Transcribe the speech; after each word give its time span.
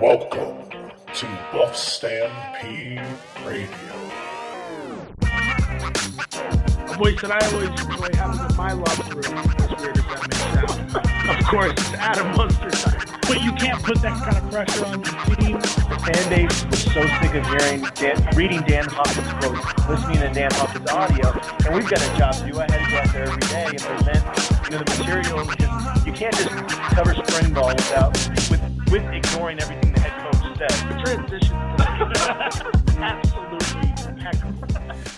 Welcome 0.00 0.56
to 1.12 1.26
Buff 1.52 1.76
Stampede 1.76 3.02
Radio. 3.44 3.76
A 5.20 6.96
voice 6.96 7.20
that 7.20 7.30
I 7.30 7.38
always 7.52 7.68
enjoy 7.68 8.08
having 8.16 8.40
in 8.48 8.56
my 8.56 8.72
locker 8.72 9.14
room, 9.14 9.36
as 9.36 9.82
weird 9.82 9.98
as 9.98 10.04
that 10.06 10.24
may 10.24 10.36
sound. 10.56 11.38
Of 11.38 11.44
course, 11.46 11.72
it's 11.72 11.92
Adam 11.92 12.34
Munster. 12.34 12.70
But 13.28 13.42
you 13.42 13.52
can't 13.52 13.82
put 13.82 14.00
that 14.00 14.16
kind 14.24 14.38
of 14.38 14.50
pressure 14.50 14.86
on 14.86 15.04
your 15.04 15.36
team. 15.36 15.60
fan 15.60 16.28
base 16.30 16.64
was 16.64 16.80
so 16.80 17.02
sick 17.20 17.34
of 17.34 17.44
hearing 17.46 17.84
Dan, 17.94 18.26
reading 18.34 18.62
Dan 18.62 18.86
Hawkins 18.88 19.28
quotes, 19.34 19.86
listening 19.86 20.20
to 20.20 20.32
Dan 20.32 20.50
Hawkins 20.54 20.90
audio, 20.90 21.28
and 21.66 21.74
we've 21.74 21.88
got 21.90 22.00
a 22.00 22.16
job 22.16 22.32
to 22.36 22.50
do. 22.50 22.58
I 22.58 22.62
had 22.72 22.84
to 22.84 22.90
go 22.90 22.96
out 22.96 23.12
there 23.12 23.24
every 23.28 23.46
day 23.52 23.66
and 23.68 23.80
present 23.80 24.24
you 24.64 24.70
know 24.70 24.82
the 24.82 24.96
material. 24.96 25.44
Just, 25.44 26.06
you 26.06 26.12
can't 26.14 26.34
just 26.34 26.48
cover 26.96 27.14
spring 27.14 27.52
ball 27.52 27.68
without 27.68 28.16
with 28.50 28.60
with 28.90 29.04
ignoring 29.12 29.60
everything 29.60 29.80
the 29.80 29.89
head 29.89 29.89
coach 29.89 29.89
The 30.60 31.00
transition. 31.06 31.56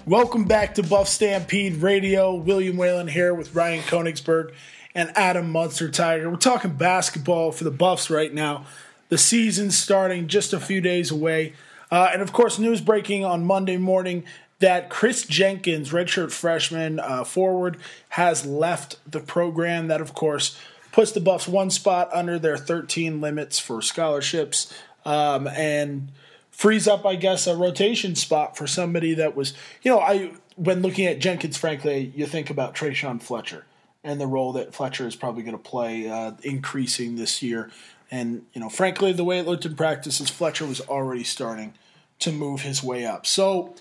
Welcome 0.06 0.44
back 0.44 0.76
to 0.76 0.84
Buff 0.84 1.08
Stampede 1.08 1.78
Radio. 1.78 2.32
William 2.32 2.76
Whalen 2.76 3.08
here 3.08 3.34
with 3.34 3.52
Ryan 3.52 3.82
Konigsberg 3.82 4.52
and 4.94 5.10
Adam 5.16 5.50
Munster 5.50 5.90
Tiger. 5.90 6.30
We're 6.30 6.36
talking 6.36 6.74
basketball 6.74 7.50
for 7.50 7.64
the 7.64 7.72
Buffs 7.72 8.08
right 8.08 8.32
now. 8.32 8.66
The 9.08 9.18
season's 9.18 9.76
starting 9.76 10.28
just 10.28 10.52
a 10.52 10.60
few 10.60 10.80
days 10.80 11.10
away. 11.10 11.54
Uh, 11.90 12.10
and 12.12 12.22
of 12.22 12.32
course, 12.32 12.60
news 12.60 12.80
breaking 12.80 13.24
on 13.24 13.44
Monday 13.44 13.78
morning 13.78 14.22
that 14.60 14.90
Chris 14.90 15.26
Jenkins, 15.26 15.90
redshirt 15.90 16.30
freshman 16.30 17.00
uh, 17.00 17.24
forward, 17.24 17.78
has 18.10 18.46
left 18.46 18.96
the 19.10 19.18
program. 19.18 19.88
That, 19.88 20.00
of 20.00 20.14
course, 20.14 20.56
puts 20.92 21.10
the 21.10 21.20
Buffs 21.20 21.48
one 21.48 21.70
spot 21.70 22.10
under 22.12 22.38
their 22.38 22.56
13 22.56 23.20
limits 23.20 23.58
for 23.58 23.82
scholarships 23.82 24.72
um, 25.04 25.46
and 25.48 26.10
frees 26.50 26.86
up, 26.86 27.04
I 27.04 27.16
guess, 27.16 27.46
a 27.46 27.56
rotation 27.56 28.14
spot 28.14 28.56
for 28.56 28.66
somebody 28.66 29.14
that 29.14 29.34
was, 29.34 29.54
you 29.82 29.90
know, 29.90 30.00
I 30.00 30.32
when 30.56 30.82
looking 30.82 31.06
at 31.06 31.18
Jenkins, 31.18 31.56
frankly, 31.56 32.12
you 32.14 32.26
think 32.26 32.50
about 32.50 32.74
Tre'Shaun 32.74 33.22
Fletcher 33.22 33.64
and 34.04 34.20
the 34.20 34.26
role 34.26 34.52
that 34.52 34.74
Fletcher 34.74 35.06
is 35.06 35.16
probably 35.16 35.42
going 35.42 35.56
to 35.56 35.62
play 35.62 36.08
uh, 36.08 36.32
increasing 36.42 37.16
this 37.16 37.42
year. 37.42 37.70
And, 38.10 38.44
you 38.52 38.60
know, 38.60 38.68
frankly, 38.68 39.12
the 39.12 39.24
way 39.24 39.38
it 39.38 39.46
looked 39.46 39.64
in 39.64 39.74
practice 39.74 40.20
is 40.20 40.28
Fletcher 40.28 40.66
was 40.66 40.80
already 40.82 41.24
starting 41.24 41.74
to 42.18 42.32
move 42.32 42.60
his 42.60 42.82
way 42.82 43.06
up. 43.06 43.24
So, 43.26 43.74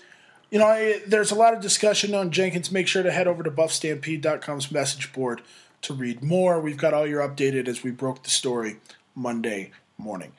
you 0.50 0.58
know, 0.58 0.66
I, 0.66 1.02
there's 1.06 1.30
a 1.30 1.34
lot 1.34 1.54
of 1.54 1.60
discussion 1.60 2.14
on 2.14 2.30
Jenkins. 2.30 2.72
Make 2.72 2.88
sure 2.88 3.02
to 3.02 3.12
head 3.12 3.26
over 3.26 3.42
to 3.42 3.50
buffstampede.com's 3.50 4.70
message 4.70 5.12
board 5.12 5.42
to 5.82 5.92
read 5.92 6.22
more. 6.22 6.60
We've 6.60 6.76
got 6.76 6.94
all 6.94 7.06
your 7.06 7.26
updated 7.26 7.68
as 7.68 7.82
we 7.82 7.90
broke 7.90 8.22
the 8.22 8.30
story 8.30 8.78
Monday 9.14 9.72
morning. 9.98 10.32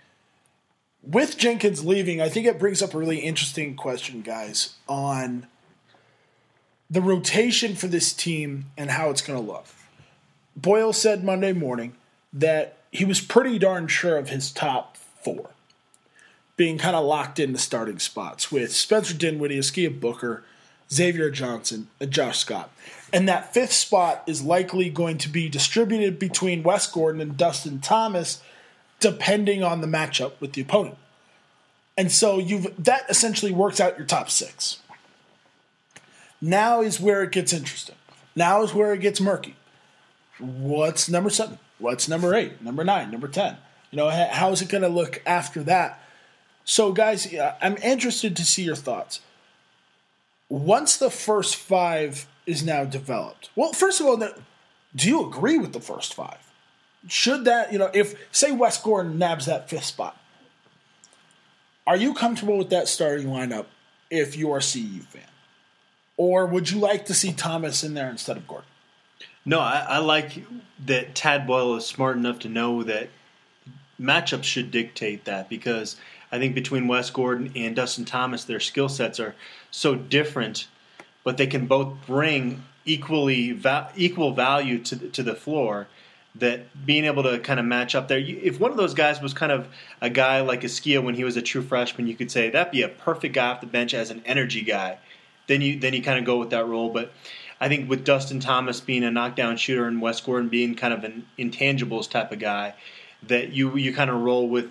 With 1.06 1.38
Jenkins 1.38 1.86
leaving, 1.86 2.22
I 2.22 2.30
think 2.30 2.48
it 2.48 2.60
brings 2.60 2.82
up 2.82 2.94
a 2.94 2.98
really 2.98 3.20
interesting 3.20 3.76
question, 3.76 4.22
guys, 4.22 4.76
on 4.88 5.48
the 6.90 7.02
rotation 7.02 7.76
for 7.76 7.88
this 7.88 8.14
team 8.14 8.66
and 8.78 8.90
how 8.90 9.10
it's 9.10 9.22
going 9.22 9.40
to 9.40 9.46
look. 9.46 9.66
Boyle 10.56 10.94
said 10.94 11.24
Monday 11.24 11.52
morning 11.52 11.96
that 12.32 12.78
he 12.92 13.04
was 13.04 13.20
pretty 13.20 13.60
darn 13.60 13.88
sure 13.88 14.18
of 14.18 14.30
his 14.30 14.52
top 14.52 14.96
four 14.96 15.50
being 16.56 16.78
kind 16.78 16.96
of 16.96 17.04
locked 17.04 17.40
in 17.40 17.52
the 17.52 17.60
starting 17.60 18.00
spots 18.00 18.52
with 18.52 18.74
Spencer 18.74 19.14
Dinwiddie, 19.14 19.58
Askia 19.58 19.90
Booker, 19.90 20.44
Xavier 20.92 21.32
Johnson, 21.32 21.90
and 22.00 22.12
Josh 22.12 22.40
Scott. 22.40 22.72
And 23.12 23.28
that 23.28 23.54
fifth 23.54 23.74
spot 23.74 24.24
is 24.28 24.44
likely 24.44 24.90
going 24.90 25.18
to 25.20 25.30
be 25.30 25.50
distributed 25.50 26.20
between 26.20 26.64
Wes 26.64 26.86
Gordon 26.88 27.22
and 27.22 27.36
Dustin 27.38 27.80
Thomas, 27.80 28.42
depending 29.04 29.64
on 29.64 29.82
the 29.82 29.88
matchup 29.88 30.34
with 30.40 30.54
the 30.54 30.62
opponent. 30.62 30.98
And 31.96 32.12
so 32.12 32.40
you've 32.40 32.74
that 32.84 33.04
essentially 33.10 33.52
works 33.52 33.80
out 33.80 33.98
your 33.98 34.08
top 34.08 34.30
six. 34.30 34.80
Now 36.42 36.82
is 36.82 37.00
where 37.00 37.22
it 37.22 37.32
gets 37.32 37.54
interesting. 37.54 37.96
Now 38.36 38.64
is 38.64 38.74
where 38.74 38.94
it 38.94 39.02
gets 39.02 39.22
murky. 39.22 39.56
What's 40.40 41.08
number 41.08 41.30
seven? 41.30 41.60
What's 41.78 42.10
number 42.10 42.34
eight? 42.34 42.62
Number 42.62 42.84
nine? 42.84 43.12
Number 43.12 43.28
ten? 43.28 43.58
You 43.92 43.98
know, 43.98 44.10
how 44.10 44.52
is 44.52 44.62
it 44.62 44.70
going 44.70 44.82
to 44.82 44.90
look 44.90 45.22
after 45.26 45.62
that? 45.64 46.02
So, 46.66 46.92
guys, 46.94 47.32
I'm 47.62 47.78
interested 47.78 48.36
to 48.38 48.44
see 48.44 48.64
your 48.64 48.76
thoughts. 48.76 49.20
Once 50.50 50.98
the 50.98 51.12
first 51.12 51.56
five 51.56 52.26
is 52.46 52.64
now 52.64 52.86
developed, 52.86 53.50
well, 53.56 53.74
first 53.74 54.02
of 54.02 54.08
all, 54.08 54.18
do 54.18 55.08
you 55.08 55.28
agree 55.28 55.60
with 55.60 55.74
the 55.74 55.80
first 55.80 56.14
five? 56.14 56.53
Should 57.08 57.46
that, 57.46 57.74
you 57.74 57.80
know, 57.80 57.90
if 57.94 58.16
say 58.32 58.52
Wes 58.52 58.82
Gordon 58.82 59.18
nabs 59.18 59.46
that 59.46 59.70
fifth 59.70 59.86
spot, 59.86 60.18
are 61.86 61.98
you 61.98 62.14
comfortable 62.14 62.58
with 62.58 62.70
that 62.70 62.88
starting 62.88 63.28
lineup 63.28 63.66
if 64.10 64.38
you're 64.38 64.58
a 64.58 64.62
CU 64.62 65.02
fan? 65.02 65.24
Or 66.16 66.46
would 66.46 66.70
you 66.70 66.80
like 66.80 67.06
to 67.06 67.14
see 67.14 67.34
Thomas 67.34 67.84
in 67.84 67.94
there 67.94 68.10
instead 68.10 68.38
of 68.38 68.48
Gordon? 68.48 68.70
No, 69.46 69.60
I, 69.60 69.86
I 69.90 69.98
like 69.98 70.46
that 70.86 71.16
Tad 71.16 71.46
Boyle 71.46 71.76
is 71.76 71.86
smart 71.86 72.16
enough 72.16 72.40
to 72.40 72.50
know 72.50 72.84
that 72.84 73.10
matchups 74.00 74.44
should 74.44 74.72
dictate 74.72 75.26
that 75.26 75.50
because 75.50 75.98
I 76.32 76.40
think 76.40 76.56
between 76.56 76.88
Wes 76.88 77.10
Gordon 77.10 77.52
and 77.56 77.76
Dustin 77.76 78.06
Thomas, 78.06 78.46
their 78.46 78.60
skill 78.60 78.90
sets 78.90 79.20
are 79.20 79.36
so 79.72 79.96
different, 79.96 80.68
but 81.24 81.38
they 81.38 81.48
can 81.48 81.68
both 81.68 81.94
bring 82.08 82.64
equally 82.86 83.52
va- 83.52 83.92
equal 83.96 84.34
value 84.34 84.80
to 84.80 84.96
the, 84.96 85.08
to 85.10 85.24
the 85.24 85.36
floor. 85.36 85.88
That 86.36 86.86
being 86.86 87.06
able 87.06 87.22
to 87.24 87.38
kind 87.40 87.60
of 87.60 87.66
match 87.68 87.94
up 87.94 88.08
there, 88.08 88.18
if 88.18 88.60
one 88.60 88.72
of 88.72 88.78
those 88.78 88.96
guys 88.96 89.22
was 89.22 89.36
kind 89.36 89.52
of 89.52 89.68
a 90.02 90.10
guy 90.10 90.42
like 90.42 90.62
Askia 90.64 91.00
when 91.02 91.14
he 91.14 91.24
was 91.24 91.38
a 91.38 91.44
true 91.44 91.62
freshman, 91.62 92.08
you 92.08 92.16
could 92.16 92.32
say 92.32 92.50
that'd 92.50 92.72
be 92.72 92.82
a 92.82 92.90
perfect 92.90 93.36
guy 93.36 93.50
off 93.50 93.62
the 93.62 93.68
bench 93.68 93.94
as 93.94 94.10
an 94.10 94.24
energy 94.26 94.62
guy. 94.62 94.98
Then 95.46 95.62
you 95.62 95.80
then 95.80 95.94
you 95.94 96.02
kind 96.02 96.18
of 96.18 96.26
go 96.26 96.38
with 96.38 96.50
that 96.52 96.68
role, 96.68 96.90
but. 96.90 97.12
I 97.62 97.70
think 97.70 97.90
with 97.90 98.04
Dustin 98.04 98.42
Thomas 98.42 98.82
being 98.82 99.06
a 99.06 99.12
knockdown 99.12 99.56
shooter 99.56 99.88
and 99.88 100.02
Wes 100.02 100.20
Gordon 100.20 100.50
being 100.50 100.76
kind 100.76 100.94
of 100.94 101.06
an 101.06 101.26
intangibles 101.40 102.10
type 102.10 102.34
of 102.34 102.40
guy, 102.40 102.74
that 103.28 103.54
you 103.54 103.78
you 103.78 103.94
kind 103.94 104.10
of 104.10 104.20
roll 104.22 104.50
with, 104.50 104.70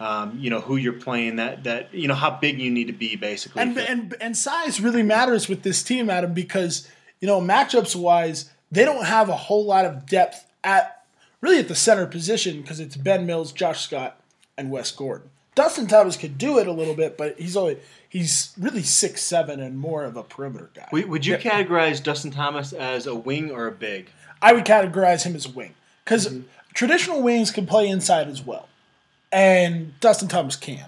um, 0.00 0.36
you 0.40 0.50
know, 0.50 0.60
who 0.60 0.76
you're 0.76 0.92
playing. 0.94 1.36
That 1.36 1.62
that 1.64 1.94
you 1.94 2.08
know 2.08 2.14
how 2.14 2.30
big 2.30 2.58
you 2.58 2.68
need 2.68 2.88
to 2.88 2.92
be 2.92 3.14
basically. 3.14 3.62
And, 3.62 3.74
for- 3.74 3.80
and 3.80 4.14
and 4.20 4.36
size 4.36 4.80
really 4.80 5.04
matters 5.04 5.48
with 5.48 5.62
this 5.62 5.84
team, 5.84 6.10
Adam, 6.10 6.34
because 6.34 6.88
you 7.20 7.28
know 7.28 7.40
matchups 7.40 7.94
wise, 7.94 8.50
they 8.72 8.84
don't 8.84 9.04
have 9.04 9.28
a 9.28 9.36
whole 9.36 9.64
lot 9.64 9.84
of 9.84 10.06
depth 10.06 10.44
at 10.64 11.01
really 11.42 11.58
at 11.58 11.68
the 11.68 11.74
center 11.74 12.06
position 12.06 12.62
because 12.62 12.80
it's 12.80 12.96
Ben 12.96 13.26
Mills, 13.26 13.52
Josh 13.52 13.82
Scott, 13.84 14.18
and 14.56 14.70
Wes 14.70 14.90
Gordon. 14.90 15.28
Dustin 15.54 15.86
Thomas 15.86 16.16
could 16.16 16.38
do 16.38 16.58
it 16.58 16.66
a 16.66 16.72
little 16.72 16.94
bit, 16.94 17.18
but 17.18 17.38
he's 17.38 17.58
only 17.58 17.76
he's 18.08 18.54
really 18.58 18.82
six 18.82 19.20
seven 19.20 19.60
and 19.60 19.78
more 19.78 20.04
of 20.04 20.16
a 20.16 20.22
perimeter 20.22 20.70
guy. 20.74 20.88
would, 20.92 21.06
would 21.10 21.26
you 21.26 21.36
categorize 21.36 22.02
Dustin 22.02 22.30
Thomas 22.30 22.72
as 22.72 23.06
a 23.06 23.14
wing 23.14 23.50
or 23.50 23.66
a 23.66 23.72
big? 23.72 24.08
I 24.40 24.54
would 24.54 24.64
categorize 24.64 25.24
him 25.24 25.36
as 25.36 25.44
a 25.44 25.50
wing 25.50 25.74
because 26.04 26.26
Mm-hmm. 26.28 26.46
traditional 26.72 27.20
wings 27.22 27.50
can 27.50 27.66
play 27.66 27.86
inside 27.86 28.28
as 28.28 28.42
well, 28.46 28.66
and 29.30 29.98
Dustin 30.00 30.28
Thomas 30.28 30.56
can. 30.56 30.86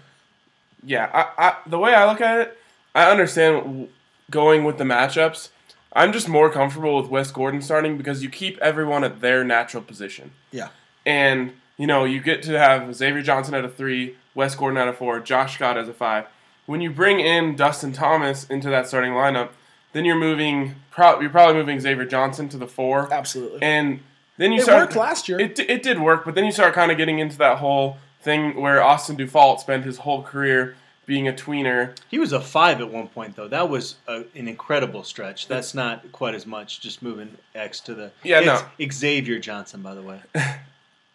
yeah, 0.83 1.11
I, 1.13 1.49
I, 1.49 1.57
the 1.67 1.79
way 1.79 1.95
I 1.95 2.07
look 2.11 2.21
at 2.23 2.41
it, 2.41 2.59
I 2.95 3.11
understand 3.11 3.89
going 4.31 4.65
with 4.65 4.79
the 4.79 4.85
matchups. 4.85 5.51
I'm 5.95 6.13
just 6.13 6.29
more 6.29 6.51
comfortable 6.51 7.01
with 7.01 7.11
Wes 7.11 7.31
Gordon 7.31 7.63
starting 7.63 7.97
because 7.97 8.23
you 8.23 8.29
keep 8.29 8.59
everyone 8.59 9.05
at 9.05 9.21
their 9.21 9.45
natural 9.45 9.83
position. 9.83 10.33
Yeah. 10.51 10.69
And, 11.07 11.53
you 11.77 11.87
know, 11.87 12.05
you 12.05 12.21
get 12.21 12.43
to 12.45 12.59
have 12.59 12.93
Xavier 12.95 13.23
Johnson 13.23 13.55
at 13.55 13.65
a 13.65 13.69
three, 13.69 14.17
Wes 14.35 14.55
Gordon 14.55 14.79
at 14.79 14.89
a 14.89 14.93
four, 14.93 15.21
Josh 15.21 15.55
Scott 15.55 15.77
as 15.79 15.89
a 15.89 15.95
five. 15.95 16.27
When 16.67 16.81
you 16.81 16.91
bring 16.91 17.21
in 17.21 17.57
Dustin 17.57 17.93
Thomas 17.93 18.45
into 18.45 18.71
that 18.71 18.89
starting 18.89 19.13
lineup, 19.13 19.51
then 19.93 20.05
you're 20.05 20.17
moving, 20.19 20.75
pro- 20.91 21.21
you're 21.21 21.31
probably 21.31 21.55
moving 21.55 21.79
Xavier 21.79 22.05
Johnson 22.07 22.49
to 22.49 22.57
the 22.57 22.67
four. 22.67 23.13
Absolutely. 23.13 23.63
And 23.63 24.01
then 24.39 24.51
you 24.51 24.59
It 24.61 24.65
start. 24.65 24.81
worked 24.89 24.97
last 24.97 25.29
year. 25.29 25.39
It, 25.39 25.59
it 25.61 25.83
did 25.83 26.01
work, 26.01 26.25
but 26.25 26.35
then 26.35 26.45
you 26.45 26.51
start 26.53 26.75
kind 26.75 26.91
of 26.91 26.97
getting 26.97 27.21
into 27.21 27.39
that 27.39 27.59
whole 27.59 27.99
thing 28.21 28.61
where 28.61 28.83
Austin 28.83 29.17
Dufault 29.17 29.61
spent 29.61 29.85
his 29.85 29.99
whole 29.99 30.23
career 30.23 30.75
being 31.07 31.29
a 31.29 31.33
tweener. 31.33 31.97
He 32.09 32.19
was 32.19 32.33
a 32.33 32.41
five 32.41 32.81
at 32.81 32.91
one 32.91 33.09
point 33.09 33.37
though. 33.37 33.49
That 33.49 33.69
was 33.69 33.97
a, 34.09 34.25
an 34.35 34.49
incredible 34.49 35.05
stretch. 35.05 35.49
That's 35.49 35.75
not 35.75 36.11
quite 36.13 36.35
as 36.35 36.47
much. 36.47 36.81
Just 36.81 37.03
moving 37.03 37.37
X 37.55 37.81
to 37.81 37.95
the 37.95 38.11
Yeah, 38.23 38.41
no. 38.41 38.63
Xavier 38.91 39.39
Johnson, 39.39 39.83
by 39.83 39.95
the 39.95 40.03
way. 40.03 40.21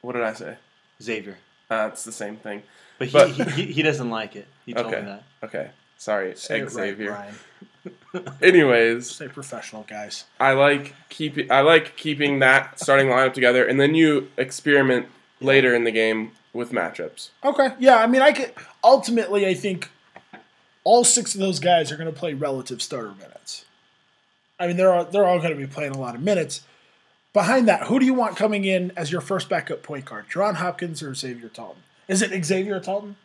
What 0.01 0.13
did 0.13 0.23
I 0.23 0.31
say? 0.33 0.55
Xavier, 1.03 1.37
Uh, 1.69 1.89
it's 1.91 2.05
the 2.05 2.13
same 2.13 2.37
thing. 2.37 2.63
but 2.97 3.07
he, 3.09 3.13
But- 3.13 3.31
he, 3.31 3.43
he 3.65 3.71
he 3.73 3.81
doesn't 3.83 4.09
like 4.09 4.35
it. 4.37 4.47
He 4.65 4.73
told 4.73 4.87
Okay. 4.87 5.01
me 5.01 5.05
that. 5.07 5.23
Okay. 5.43 5.71
Sorry, 5.97 6.33
Say 6.37 6.59
it 6.59 6.63
right, 6.63 6.71
Xavier. 6.71 7.25
Anyways, 8.41 9.09
Stay 9.11 9.27
professional, 9.27 9.83
guys. 9.83 10.25
I 10.39 10.53
like 10.53 10.95
keeping 11.09 11.51
I 11.51 11.61
like 11.61 11.95
keeping 11.97 12.39
that 12.39 12.79
starting 12.79 13.07
lineup 13.07 13.33
together, 13.33 13.65
and 13.65 13.79
then 13.79 13.95
you 13.95 14.29
experiment 14.37 15.07
later 15.41 15.73
in 15.75 15.83
the 15.83 15.91
game 15.91 16.31
with 16.53 16.71
matchups. 16.71 17.29
Okay. 17.43 17.69
Yeah, 17.79 17.97
I 17.97 18.07
mean, 18.07 18.21
I 18.21 18.31
could 18.31 18.53
ultimately, 18.83 19.47
I 19.47 19.53
think 19.53 19.89
all 20.83 21.03
six 21.03 21.33
of 21.33 21.41
those 21.41 21.59
guys 21.59 21.91
are 21.91 21.97
going 21.97 22.11
to 22.11 22.17
play 22.17 22.33
relative 22.33 22.81
starter 22.81 23.13
minutes. 23.19 23.65
I 24.59 24.67
mean, 24.67 24.77
they're 24.77 24.93
all, 24.93 25.05
they're 25.05 25.25
all 25.25 25.39
going 25.39 25.51
to 25.51 25.55
be 25.55 25.67
playing 25.67 25.91
a 25.91 25.99
lot 25.99 26.15
of 26.15 26.21
minutes. 26.21 26.61
Behind 27.31 27.67
that, 27.67 27.83
who 27.83 27.99
do 27.99 28.05
you 28.05 28.13
want 28.13 28.35
coming 28.35 28.65
in 28.65 28.91
as 28.97 29.11
your 29.11 29.21
first 29.21 29.49
backup 29.49 29.83
point 29.83 30.05
guard? 30.05 30.25
Jaron 30.29 30.55
Hopkins 30.55 31.03
or 31.03 31.13
Xavier 31.13 31.49
Talton? 31.49 31.83
Is 32.07 32.21
it 32.21 32.43
Xavier 32.43 32.79
Talton? 32.79 33.15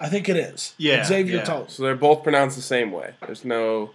I 0.00 0.08
think 0.08 0.28
it 0.28 0.36
is. 0.36 0.74
Yeah, 0.78 1.04
Xavier 1.04 1.36
yeah. 1.38 1.44
Talton. 1.44 1.68
So 1.68 1.82
they're 1.82 1.94
both 1.94 2.22
pronounced 2.22 2.56
the 2.56 2.62
same 2.62 2.90
way. 2.90 3.14
There's 3.26 3.44
no, 3.44 3.90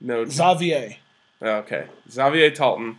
no. 0.00 0.24
Xavier. 0.24 0.96
Okay, 1.40 1.86
Xavier 2.10 2.50
Talton. 2.50 2.98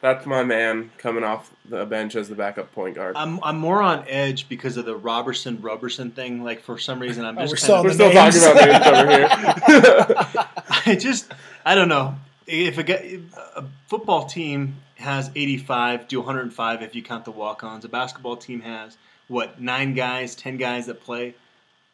That's 0.00 0.24
my 0.24 0.42
man 0.44 0.90
coming 0.96 1.24
off 1.24 1.52
the 1.68 1.84
bench 1.84 2.16
as 2.16 2.28
the 2.30 2.34
backup 2.34 2.72
point 2.72 2.94
guard. 2.94 3.16
I'm 3.16 3.38
I'm 3.44 3.58
more 3.58 3.82
on 3.82 4.04
edge 4.08 4.48
because 4.48 4.76
of 4.78 4.86
the 4.86 4.96
Robertson 4.96 5.60
Robertson 5.60 6.10
thing. 6.10 6.42
Like 6.42 6.62
for 6.62 6.78
some 6.78 6.98
reason, 7.00 7.24
I'm 7.26 7.36
Oh, 7.36 7.46
just 7.46 7.52
we're 7.52 7.56
kind 7.56 7.62
still 7.62 7.76
of, 7.76 7.84
We're 7.84 7.92
still 7.92 8.12
names. 8.12 8.42
talking 8.42 8.70
about 8.70 9.06
names 9.06 9.74
over 9.74 10.08
here. 10.32 10.46
I 10.86 10.96
just 10.98 11.30
I 11.66 11.74
don't 11.74 11.88
know 11.88 12.14
if 12.46 12.78
a, 12.78 12.82
guy, 12.82 13.18
a 13.56 13.64
football 13.88 14.24
team 14.24 14.76
has 14.96 15.30
85 15.34 16.08
to 16.08 16.16
105 16.16 16.82
if 16.82 16.94
you 16.94 17.02
count 17.02 17.24
the 17.24 17.30
walk-ons. 17.30 17.84
A 17.84 17.88
basketball 17.88 18.36
team 18.36 18.60
has 18.62 18.96
what 19.28 19.60
nine 19.60 19.94
guys, 19.94 20.34
ten 20.34 20.56
guys 20.56 20.86
that 20.86 21.02
play. 21.02 21.34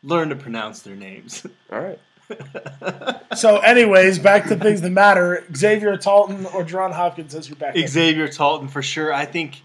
Learn 0.02 0.28
to 0.28 0.36
pronounce 0.36 0.80
their 0.82 0.94
names. 0.96 1.44
All 1.72 1.80
right. 1.80 1.98
So, 3.36 3.58
anyways, 3.58 4.18
back 4.18 4.46
to 4.48 4.56
things 4.56 4.80
that 4.80 4.90
matter. 4.90 5.44
Xavier 5.54 5.96
Talton 5.96 6.46
or 6.46 6.64
Jaron 6.64 6.92
Hopkins 6.92 7.34
as 7.34 7.48
your 7.48 7.56
backup. 7.56 7.86
Xavier 7.86 8.28
Talton 8.28 8.68
for 8.68 8.82
sure. 8.82 9.12
I 9.12 9.26
think 9.26 9.62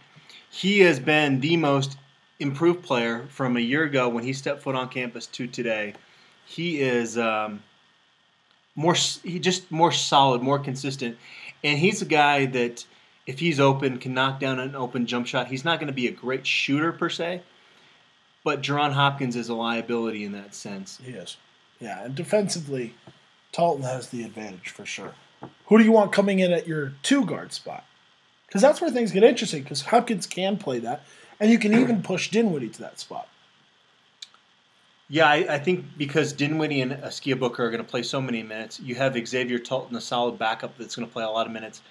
he 0.50 0.80
has 0.80 1.00
been 1.00 1.40
the 1.40 1.56
most 1.58 1.98
improved 2.40 2.84
player 2.84 3.28
from 3.30 3.56
a 3.56 3.62
year 3.62 3.84
ago 3.84 4.10
when 4.10 4.24
he 4.24 4.34
stepped 4.34 4.62
foot 4.62 4.76
on 4.76 4.90
campus 4.90 5.26
to 5.28 5.48
today. 5.48 5.94
He 6.46 6.82
is 6.82 7.18
um, 7.18 7.64
more 8.76 8.96
he 9.24 9.40
just 9.40 9.72
more 9.72 9.92
solid, 9.92 10.42
more 10.42 10.60
consistent, 10.60 11.18
and 11.64 11.80
he's 11.80 12.02
a 12.02 12.06
guy 12.06 12.48
that 12.48 12.86
if 13.26 13.40
he's 13.40 13.60
open 13.60 14.00
can 14.00 14.14
knock 14.14 14.40
down 14.40 14.60
an 14.60 14.76
open 14.76 15.06
jump 15.06 15.28
shot. 15.28 15.48
He's 15.48 15.64
not 15.64 15.80
going 15.80 15.88
to 15.88 15.94
be 15.94 16.08
a 16.08 16.12
great 16.12 16.46
shooter 16.46 16.92
per 16.92 17.10
se, 17.10 17.42
but 18.44 18.62
Jaron 18.62 18.92
Hopkins 18.92 19.36
is 19.36 19.48
a 19.48 19.56
liability 19.56 20.26
in 20.26 20.34
that 20.34 20.54
sense. 20.54 21.00
He 21.04 21.12
is. 21.12 21.38
Yeah, 21.80 22.04
and 22.04 22.14
defensively, 22.14 22.94
Talton 23.52 23.84
has 23.84 24.10
the 24.10 24.24
advantage 24.24 24.70
for 24.70 24.86
sure. 24.86 25.14
Who 25.66 25.78
do 25.78 25.84
you 25.84 25.92
want 25.92 26.12
coming 26.12 26.40
in 26.40 26.52
at 26.52 26.68
your 26.68 26.94
two 27.04 27.26
guard 27.26 27.54
spot? 27.54 27.86
Because 28.48 28.62
that's 28.62 28.82
where 28.82 28.92
things 28.92 29.12
get 29.12 29.24
interesting. 29.24 29.64
Because 29.64 29.82
Hopkins 29.82 30.28
can 30.28 30.58
play 30.58 30.80
that, 30.80 31.04
and 31.40 31.52
you 31.52 31.58
can 31.58 31.74
even 31.74 32.04
push 32.04 32.30
Dinwiddie 32.30 32.70
to 32.70 32.82
that 32.82 33.00
spot. 33.00 33.28
Yeah, 35.10 35.28
I, 35.28 35.56
I 35.56 35.60
think 35.60 35.86
because 35.98 36.32
Dinwiddie 36.32 36.80
and 36.80 36.94
Askia 36.94 37.36
Booker 37.36 37.66
are 37.66 37.70
going 37.70 37.84
to 37.84 37.90
play 37.90 38.04
so 38.04 38.22
many 38.22 38.44
minutes, 38.44 38.80
you 38.80 38.96
have 38.96 39.18
Xavier 39.28 39.60
Talton, 39.60 39.98
a 39.98 40.02
solid 40.02 40.40
backup 40.40 40.78
that's 40.78 40.96
going 40.96 41.08
to 41.08 41.12
play 41.12 41.24
a 41.24 41.30
lot 41.30 41.48
of 41.48 41.52
minutes. 41.52 41.82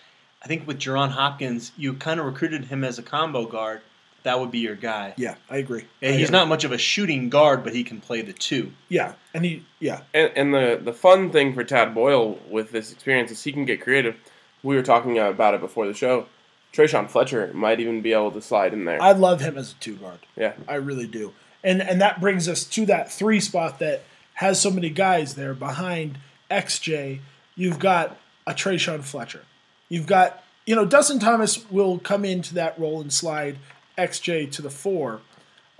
I 0.43 0.47
think 0.47 0.67
with 0.67 0.79
Jaron 0.79 1.11
Hopkins, 1.11 1.73
you 1.77 1.93
kind 1.93 2.19
of 2.19 2.25
recruited 2.25 2.65
him 2.65 2.83
as 2.83 2.99
a 2.99 3.03
combo 3.03 3.45
guard. 3.45 3.83
That 4.23 4.39
would 4.41 4.51
be 4.51 4.59
your 4.59 4.75
guy. 4.75 5.15
Yeah, 5.17 5.37
I 5.49 5.57
agree. 5.57 5.87
And 6.03 6.15
he's 6.15 6.31
not 6.31 6.49
much 6.49 6.65
of 6.65 6.73
a 6.73 6.79
shooting 6.79 7.31
guard, 7.31 7.65
but 7.65 7.75
he 7.75 7.85
can 7.85 8.01
play 8.01 8.21
the 8.23 8.33
two. 8.33 8.73
Yeah, 8.89 9.15
and 9.33 9.45
he 9.45 9.65
yeah 9.79 10.03
And, 10.13 10.31
and 10.37 10.55
the 10.55 10.81
the 10.83 10.93
fun 10.93 11.31
thing 11.31 11.55
for 11.55 11.65
Tad 11.65 11.95
Boyle 11.95 12.39
with 12.51 12.71
this 12.71 12.93
experience 12.93 13.31
is 13.31 13.43
he 13.43 13.53
can 13.53 13.65
get 13.65 13.81
creative. 13.81 14.17
We 14.63 14.77
were 14.77 14.83
talking 14.83 15.19
about 15.19 15.55
it 15.55 15.61
before 15.61 15.87
the 15.87 15.95
show. 15.95 16.27
Tre'Shaun 16.73 17.09
Fletcher 17.09 17.51
might 17.55 17.81
even 17.81 18.01
be 18.01 18.13
able 18.13 18.31
to 18.33 18.41
slide 18.43 18.73
in 18.73 18.85
there. 18.85 19.03
I 19.03 19.13
love 19.13 19.41
him 19.41 19.59
as 19.59 19.73
a 19.73 19.75
two 19.77 19.97
guard. 19.97 20.21
yeah. 20.37 20.53
I 20.69 20.75
really 20.75 21.07
do. 21.07 21.33
And 21.65 21.83
and 21.83 22.01
that 22.01 22.21
brings 22.21 22.49
us 22.49 22.65
to 22.65 22.87
that 22.87 23.11
three 23.11 23.41
spot 23.41 23.79
that 23.81 24.03
has 24.35 24.61
so 24.61 24.71
many 24.71 24.91
guys 24.91 25.35
there 25.35 25.55
behind 25.55 26.19
XJ. 26.51 27.21
You've 27.55 27.79
got 27.79 28.17
a 28.47 28.53
Tre'Shaun 28.53 29.03
Fletcher. 29.03 29.43
You've 29.89 30.07
got 30.07 30.43
you 30.67 30.77
know 30.77 30.85
Dustin 30.85 31.19
Thomas 31.19 31.69
will 31.71 31.99
come 31.99 32.25
into 32.25 32.55
that 32.55 32.79
role 32.79 33.01
and 33.01 33.13
slide 33.13 33.59
XJ 34.01 34.51
to 34.53 34.63
the 34.63 34.71
four, 34.71 35.21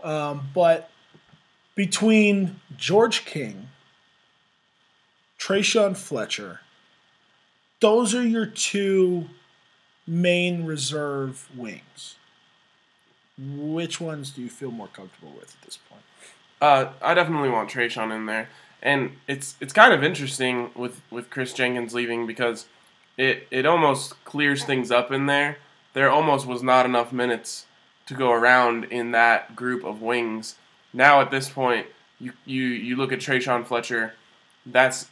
um, 0.03 0.49
but 0.55 0.91
between 1.75 2.61
George 2.77 3.25
King, 3.25 3.69
Tre'Shaun 5.39 5.97
Fletcher, 5.97 6.61
those 7.81 8.15
are 8.15 8.27
your 8.27 8.45
two 8.45 9.27
main 10.07 10.65
reserve 10.67 11.49
wings. 11.57 12.17
Which 13.39 14.01
ones 14.01 14.31
do 14.31 14.43
you 14.43 14.51
feel 14.51 14.71
more 14.71 14.89
comfortable 14.89 15.33
with 15.33 15.57
at 15.59 15.65
this 15.65 15.79
point? 15.79 16.03
Uh, 16.61 16.93
I 17.01 17.15
definitely 17.15 17.49
want 17.49 17.71
Tre'Shaun 17.71 18.15
in 18.15 18.27
there, 18.27 18.51
and 18.83 19.13
it's 19.27 19.57
it's 19.61 19.73
kind 19.73 19.95
of 19.95 20.05
interesting 20.05 20.71
with, 20.75 21.01
with 21.11 21.31
Chris 21.31 21.55
Jenkins 21.55 21.95
leaving 21.95 22.27
because 22.27 22.67
it 23.17 23.49
it 23.51 23.65
almost 23.65 24.23
clears 24.25 24.65
things 24.65 24.91
up 24.91 25.11
in 25.11 25.25
there. 25.25 25.57
There 25.95 26.11
almost 26.11 26.47
was 26.47 26.63
not 26.63 26.85
enough 26.85 27.13
minutes 27.15 27.65
to 28.11 28.15
go 28.17 28.33
around 28.33 28.87
in 28.87 29.13
that 29.13 29.55
group 29.55 29.85
of 29.85 30.03
wings. 30.03 30.57
Now 30.93 31.21
at 31.21 31.31
this 31.31 31.49
point, 31.49 31.87
you 32.19 32.33
you 32.45 32.65
you 32.65 32.97
look 32.97 33.13
at 33.13 33.21
Tre'Shaun 33.21 33.65
Fletcher. 33.65 34.15
That's 34.67 35.09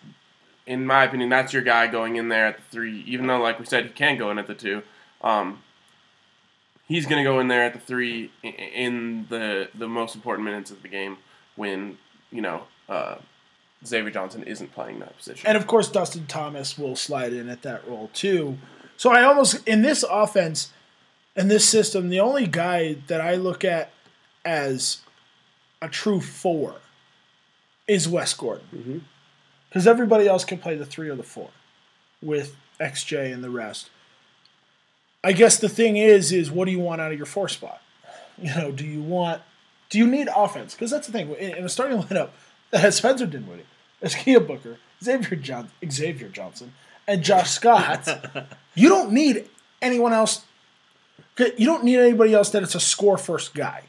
in 0.66 0.84
my 0.84 1.04
opinion, 1.04 1.30
that's 1.30 1.52
your 1.52 1.62
guy 1.62 1.86
going 1.86 2.16
in 2.16 2.28
there 2.28 2.46
at 2.46 2.56
the 2.56 2.62
three. 2.70 3.04
Even 3.06 3.28
though, 3.28 3.40
like 3.40 3.60
we 3.60 3.66
said, 3.66 3.84
he 3.84 3.90
can 3.90 4.18
go 4.18 4.32
in 4.32 4.38
at 4.38 4.48
the 4.48 4.54
two. 4.54 4.82
Um, 5.22 5.62
he's 6.88 7.06
going 7.06 7.22
to 7.22 7.30
go 7.30 7.38
in 7.38 7.46
there 7.46 7.62
at 7.62 7.72
the 7.72 7.78
three 7.78 8.32
in 8.42 9.26
the 9.28 9.68
the 9.76 9.86
most 9.86 10.16
important 10.16 10.44
minutes 10.44 10.72
of 10.72 10.82
the 10.82 10.88
game 10.88 11.18
when 11.54 11.98
you 12.32 12.42
know 12.42 12.64
uh, 12.88 13.14
Xavier 13.86 14.10
Johnson 14.10 14.42
isn't 14.42 14.72
playing 14.72 14.98
that 14.98 15.16
position. 15.16 15.46
And 15.46 15.56
of 15.56 15.68
course, 15.68 15.88
Dustin 15.88 16.26
Thomas 16.26 16.76
will 16.76 16.96
slide 16.96 17.32
in 17.32 17.48
at 17.48 17.62
that 17.62 17.86
role 17.86 18.10
too. 18.12 18.58
So 18.96 19.12
I 19.12 19.22
almost 19.22 19.66
in 19.68 19.82
this 19.82 20.02
offense, 20.02 20.72
in 21.38 21.46
this 21.46 21.66
system, 21.66 22.08
the 22.08 22.18
only 22.18 22.48
guy 22.48 22.94
that 23.06 23.20
I 23.20 23.36
look 23.36 23.64
at 23.64 23.90
as 24.44 24.98
a 25.80 25.88
true 25.88 26.20
four 26.20 26.74
is 27.86 28.08
Wes 28.08 28.34
Gordon, 28.34 28.66
mm-hmm. 28.74 28.98
because 29.68 29.86
everybody 29.86 30.26
else 30.26 30.44
can 30.44 30.58
play 30.58 30.74
the 30.74 30.84
three 30.84 31.08
or 31.08 31.14
the 31.14 31.22
four 31.22 31.50
with 32.20 32.56
XJ 32.80 33.32
and 33.32 33.44
the 33.44 33.50
rest. 33.50 33.88
I 35.22 35.32
guess 35.32 35.56
the 35.56 35.68
thing 35.68 35.96
is, 35.96 36.32
is 36.32 36.50
what 36.50 36.64
do 36.64 36.72
you 36.72 36.80
want 36.80 37.00
out 37.00 37.12
of 37.12 37.18
your 37.18 37.26
four 37.26 37.48
spot? 37.48 37.80
You 38.40 38.54
know, 38.54 38.70
do 38.70 38.86
you 38.86 39.02
want, 39.02 39.42
do 39.90 39.98
you 39.98 40.06
need 40.06 40.28
offense? 40.32 40.72
Because 40.72 40.92
that's 40.92 41.08
the 41.08 41.12
thing 41.12 41.34
in 41.34 41.64
a 41.64 41.68
starting 41.68 41.98
lineup 42.02 42.30
that 42.70 42.82
has 42.82 42.94
Spencer 42.94 43.26
Dinwiddie, 43.26 43.66
Askia 44.00 44.38
Booker, 44.38 44.78
Xavier 45.02 45.36
Johnson, 45.36 45.72
Xavier 45.90 46.28
Johnson, 46.28 46.72
and 47.08 47.24
Josh 47.24 47.50
Scott. 47.50 48.08
you 48.76 48.88
don't 48.88 49.10
need 49.10 49.48
anyone 49.82 50.12
else. 50.12 50.44
You 51.38 51.66
don't 51.66 51.84
need 51.84 51.98
anybody 51.98 52.34
else 52.34 52.50
that 52.50 52.62
it's 52.62 52.74
a 52.74 52.80
score 52.80 53.18
first 53.18 53.54
guy. 53.54 53.84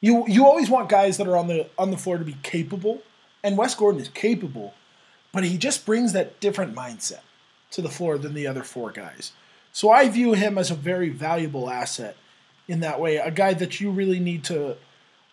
You 0.00 0.24
you 0.28 0.46
always 0.46 0.70
want 0.70 0.88
guys 0.88 1.16
that 1.18 1.26
are 1.26 1.36
on 1.36 1.48
the 1.48 1.68
on 1.78 1.90
the 1.90 1.96
floor 1.96 2.18
to 2.18 2.24
be 2.24 2.36
capable, 2.42 3.02
and 3.42 3.56
Wes 3.56 3.74
Gordon 3.74 4.00
is 4.00 4.08
capable, 4.08 4.74
but 5.32 5.44
he 5.44 5.58
just 5.58 5.84
brings 5.84 6.12
that 6.12 6.40
different 6.40 6.74
mindset 6.74 7.20
to 7.72 7.82
the 7.82 7.88
floor 7.88 8.18
than 8.18 8.34
the 8.34 8.46
other 8.46 8.62
four 8.62 8.90
guys. 8.90 9.32
So 9.72 9.90
I 9.90 10.08
view 10.08 10.32
him 10.32 10.58
as 10.58 10.70
a 10.70 10.74
very 10.74 11.10
valuable 11.10 11.70
asset 11.70 12.16
in 12.66 12.80
that 12.80 13.00
way, 13.00 13.16
a 13.16 13.30
guy 13.30 13.54
that 13.54 13.80
you 13.80 13.90
really 13.90 14.20
need 14.20 14.44
to 14.44 14.76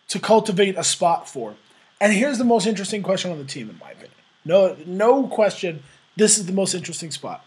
to 0.09 0.19
cultivate 0.19 0.77
a 0.77 0.83
spot 0.83 1.29
for. 1.29 1.55
And 1.99 2.13
here's 2.13 2.37
the 2.37 2.43
most 2.43 2.67
interesting 2.67 3.03
question 3.03 3.31
on 3.31 3.37
the 3.37 3.45
team, 3.45 3.69
in 3.69 3.77
my 3.79 3.91
opinion. 3.91 4.11
No, 4.45 4.77
no 4.85 5.27
question. 5.27 5.83
This 6.15 6.37
is 6.37 6.45
the 6.45 6.53
most 6.53 6.73
interesting 6.73 7.11
spot. 7.11 7.45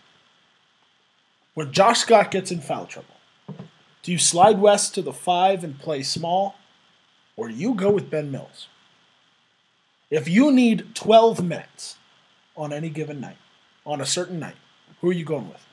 When 1.54 1.72
Josh 1.72 2.00
Scott 2.00 2.30
gets 2.30 2.50
in 2.50 2.60
foul 2.60 2.86
trouble, 2.86 3.14
do 4.02 4.12
you 4.12 4.18
slide 4.18 4.60
Wes 4.60 4.90
to 4.90 5.02
the 5.02 5.12
five 5.12 5.62
and 5.62 5.78
play 5.78 6.02
small, 6.02 6.56
or 7.36 7.48
do 7.48 7.54
you 7.54 7.74
go 7.74 7.90
with 7.90 8.10
Ben 8.10 8.30
Mills? 8.30 8.68
If 10.10 10.28
you 10.28 10.50
need 10.50 10.94
12 10.94 11.42
minutes 11.44 11.96
on 12.56 12.72
any 12.72 12.90
given 12.90 13.20
night, 13.20 13.36
on 13.86 14.00
a 14.00 14.06
certain 14.06 14.40
night, 14.40 14.56
who 15.00 15.10
are 15.10 15.14
you 15.14 15.24
going 15.24 15.48
with? 15.48 15.66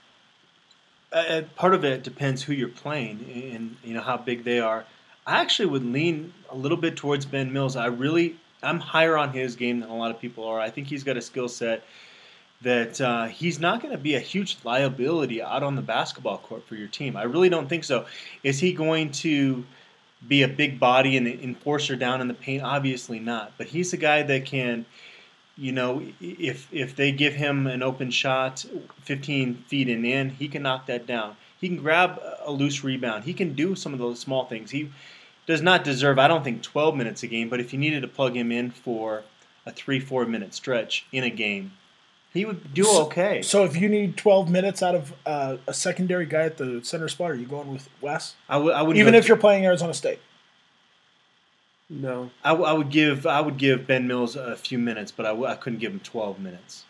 Uh, 1.11 1.41
part 1.55 1.73
of 1.73 1.85
it 1.85 2.03
depends 2.03 2.43
who 2.43 2.53
you're 2.53 2.67
playing 2.67 3.51
and 3.53 3.77
you 3.83 3.93
know 3.93 4.01
how 4.01 4.17
big 4.17 4.43
they 4.43 4.59
are. 4.59 4.85
I 5.25 5.41
actually 5.41 5.67
would 5.67 5.85
lean 5.85 6.33
a 6.49 6.55
little 6.55 6.77
bit 6.77 6.95
towards 6.95 7.25
Ben 7.25 7.51
Mills. 7.51 7.75
I 7.75 7.87
really, 7.87 8.37
I'm 8.61 8.79
higher 8.79 9.17
on 9.17 9.31
his 9.31 9.55
game 9.55 9.79
than 9.79 9.89
a 9.89 9.95
lot 9.95 10.11
of 10.11 10.19
people 10.19 10.45
are. 10.45 10.59
I 10.59 10.69
think 10.69 10.87
he's 10.87 11.03
got 11.03 11.17
a 11.17 11.21
skill 11.21 11.49
set 11.49 11.83
that 12.61 12.99
uh, 12.99 13.25
he's 13.25 13.59
not 13.59 13.81
going 13.81 13.91
to 13.91 13.97
be 13.97 14.15
a 14.15 14.19
huge 14.19 14.57
liability 14.63 15.41
out 15.41 15.63
on 15.63 15.75
the 15.75 15.81
basketball 15.81 16.39
court 16.39 16.67
for 16.67 16.75
your 16.75 16.87
team. 16.87 17.15
I 17.15 17.23
really 17.23 17.49
don't 17.49 17.69
think 17.69 17.83
so. 17.83 18.05
Is 18.43 18.59
he 18.59 18.73
going 18.73 19.11
to 19.11 19.63
be 20.27 20.41
a 20.41 20.47
big 20.47 20.79
body 20.79 21.17
and 21.17 21.27
an 21.27 21.39
enforcer 21.41 21.95
down 21.95 22.19
in 22.19 22.27
the 22.27 22.33
paint? 22.33 22.63
Obviously 22.63 23.19
not. 23.19 23.53
But 23.57 23.67
he's 23.67 23.93
a 23.93 23.97
guy 23.97 24.23
that 24.23 24.45
can, 24.45 24.85
you 25.55 25.71
know, 25.71 26.01
if 26.19 26.67
if 26.71 26.95
they 26.95 27.11
give 27.11 27.35
him 27.35 27.67
an 27.67 27.83
open 27.83 28.09
shot, 28.09 28.65
15 29.03 29.63
feet 29.67 29.87
and 29.87 30.05
in, 30.05 30.29
he 30.29 30.47
can 30.47 30.63
knock 30.63 30.87
that 30.87 31.05
down. 31.05 31.35
He 31.59 31.67
can 31.67 31.77
grab 31.77 32.19
a 32.45 32.51
loose 32.51 32.83
rebound. 32.83 33.23
He 33.23 33.33
can 33.33 33.53
do 33.53 33.75
some 33.75 33.93
of 33.93 33.99
those 33.99 34.19
small 34.19 34.45
things. 34.45 34.71
He 34.71 34.91
does 35.45 35.61
not 35.61 35.83
deserve, 35.83 36.19
I 36.19 36.27
don't 36.27 36.43
think, 36.43 36.61
12 36.61 36.95
minutes 36.95 37.23
a 37.23 37.27
game. 37.27 37.49
But 37.49 37.59
if 37.59 37.71
you 37.71 37.79
needed 37.79 38.01
to 38.01 38.07
plug 38.07 38.35
him 38.35 38.51
in 38.51 38.71
for 38.71 39.23
a 39.65 39.71
three, 39.71 39.99
four 39.99 40.25
minute 40.25 40.53
stretch 40.53 41.05
in 41.11 41.23
a 41.23 41.29
game, 41.29 41.71
he 42.33 42.45
would 42.45 42.73
do 42.73 42.85
okay. 42.87 43.41
So 43.41 43.63
if 43.63 43.75
you 43.77 43.89
need 43.89 44.15
12 44.17 44.49
minutes 44.49 44.83
out 44.83 44.95
of 44.95 45.13
uh, 45.25 45.57
a 45.65 45.73
secondary 45.73 46.25
guy 46.25 46.43
at 46.43 46.57
the 46.57 46.81
center 46.83 47.07
spot, 47.07 47.31
are 47.31 47.35
you 47.35 47.45
going 47.47 47.71
with 47.73 47.89
Wes? 48.01 48.35
I 48.47 48.57
would, 48.57 48.73
I 48.73 48.81
would 48.81 48.97
Even 48.97 49.15
if 49.15 49.27
you're 49.27 49.37
playing 49.37 49.65
Arizona 49.65 49.93
State. 49.93 50.19
No. 51.89 52.31
I, 52.43 52.49
w- 52.49 52.67
I 52.67 52.73
would 52.73 52.89
give 52.89 53.25
I 53.25 53.39
would 53.41 53.57
give 53.57 53.87
Ben 53.87 54.07
Mills 54.07 54.35
a 54.35 54.55
few 54.57 54.77
minutes, 54.77 55.11
but 55.11 55.25
I, 55.25 55.29
w- 55.29 55.47
I 55.47 55.55
couldn't 55.55 55.79
give 55.79 55.91
him 55.93 56.01
12 56.01 56.39
minutes. 56.39 56.83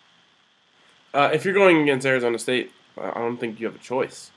Uh, 1.13 1.29
if 1.33 1.45
you're 1.45 1.53
going 1.53 1.81
against 1.81 2.05
Arizona 2.05 2.39
State, 2.39 2.71
I 2.97 3.09
I 3.11 3.13
don't 3.19 3.37
think 3.37 3.59
you 3.59 3.67
have 3.67 3.75
a 3.75 3.79
choice. 3.79 4.31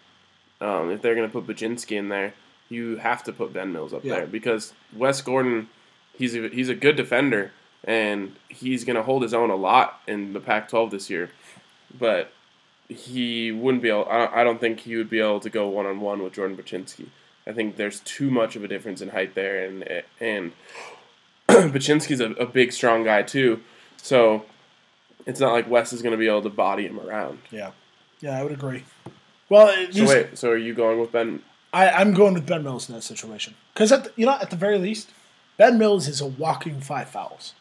Um, 0.61 0.90
if 0.90 1.00
they're 1.00 1.14
going 1.14 1.26
to 1.28 1.33
put 1.33 1.47
Bachynski 1.47 1.97
in 1.97 2.11
there, 2.11 2.35
you 2.69 2.99
have 2.99 3.25
to 3.25 3.33
put 3.33 3.52
Ben 3.54 3.73
Mills 3.73 3.95
up 3.95 4.04
Yeah. 4.04 4.16
there 4.16 4.26
because 4.26 4.75
Wes 4.95 5.23
Gordon, 5.23 5.69
he's 6.12 6.37
a, 6.37 6.49
he's 6.49 6.69
a 6.69 6.75
good 6.75 6.97
defender 6.97 7.52
and 7.84 8.37
he's 8.49 8.84
going 8.84 8.96
to 8.96 9.02
hold 9.02 9.22
his 9.22 9.34
own 9.34 9.50
a 9.50 9.56
lot 9.56 10.00
in 10.06 10.32
the 10.32 10.40
Pac-12 10.40 10.90
this 10.90 11.10
year, 11.10 11.30
but 11.99 12.32
he 12.88 13.52
wouldn't 13.52 13.82
be 13.82 13.88
able. 13.88 14.06
I 14.10 14.42
don't, 14.44 14.60
think 14.60 14.80
he 14.80 14.96
would 14.96 15.08
be 15.10 15.20
able 15.20 15.40
to 15.40 15.50
go 15.50 15.68
one 15.68 15.87
on 15.87 16.00
one 16.00 16.22
with 16.22 16.34
Jordan 16.34 16.56
Bachynski. 16.56 17.06
I 17.46 17.52
think 17.52 17.76
there's 17.76 18.00
too 18.00 18.30
much 18.30 18.56
of 18.56 18.64
a 18.64 18.68
difference 18.68 19.00
in 19.00 19.10
height 19.10 19.34
there, 19.34 19.64
and 19.64 20.02
and 20.20 20.52
Bachynski's 21.49 22.20
a, 22.20 22.32
a 22.32 22.46
big, 22.46 22.72
strong 22.72 23.04
guy 23.04 23.22
too. 23.22 23.60
So 23.96 24.44
it's 25.26 25.40
not 25.40 25.52
like 25.52 25.70
Wes 25.70 25.92
is 25.92 26.02
going 26.02 26.12
to 26.12 26.18
be 26.18 26.26
able 26.26 26.42
to 26.42 26.50
body 26.50 26.87
him 26.87 26.99
around. 27.00 27.38
Yeah, 27.50 27.70
yeah, 28.20 28.38
I 28.38 28.42
would 28.42 28.52
agree. 28.52 28.84
Well, 29.49 29.75
So 29.92 30.06
wait, 30.06 30.38
so 30.38 30.50
are 30.50 30.56
you 30.56 30.75
going 30.75 31.00
with 31.00 31.12
Ben? 31.12 31.42
I, 31.72 31.90
I'm 31.90 32.14
going 32.14 32.34
with 32.34 32.46
Ben 32.46 32.62
Mills 32.62 32.88
in 32.88 32.94
that 32.96 33.02
situation 33.02 33.54
because 33.72 33.92
at 33.92 34.08
you 34.16 34.26
know 34.26 34.38
at 34.40 34.50
the 34.50 34.56
very 34.56 34.78
least, 34.78 35.10
Ben 35.56 35.78
Mills 35.78 36.08
is 36.08 36.20
a 36.20 36.26
walking 36.26 36.80
five 36.80 37.08
fouls. 37.08 37.54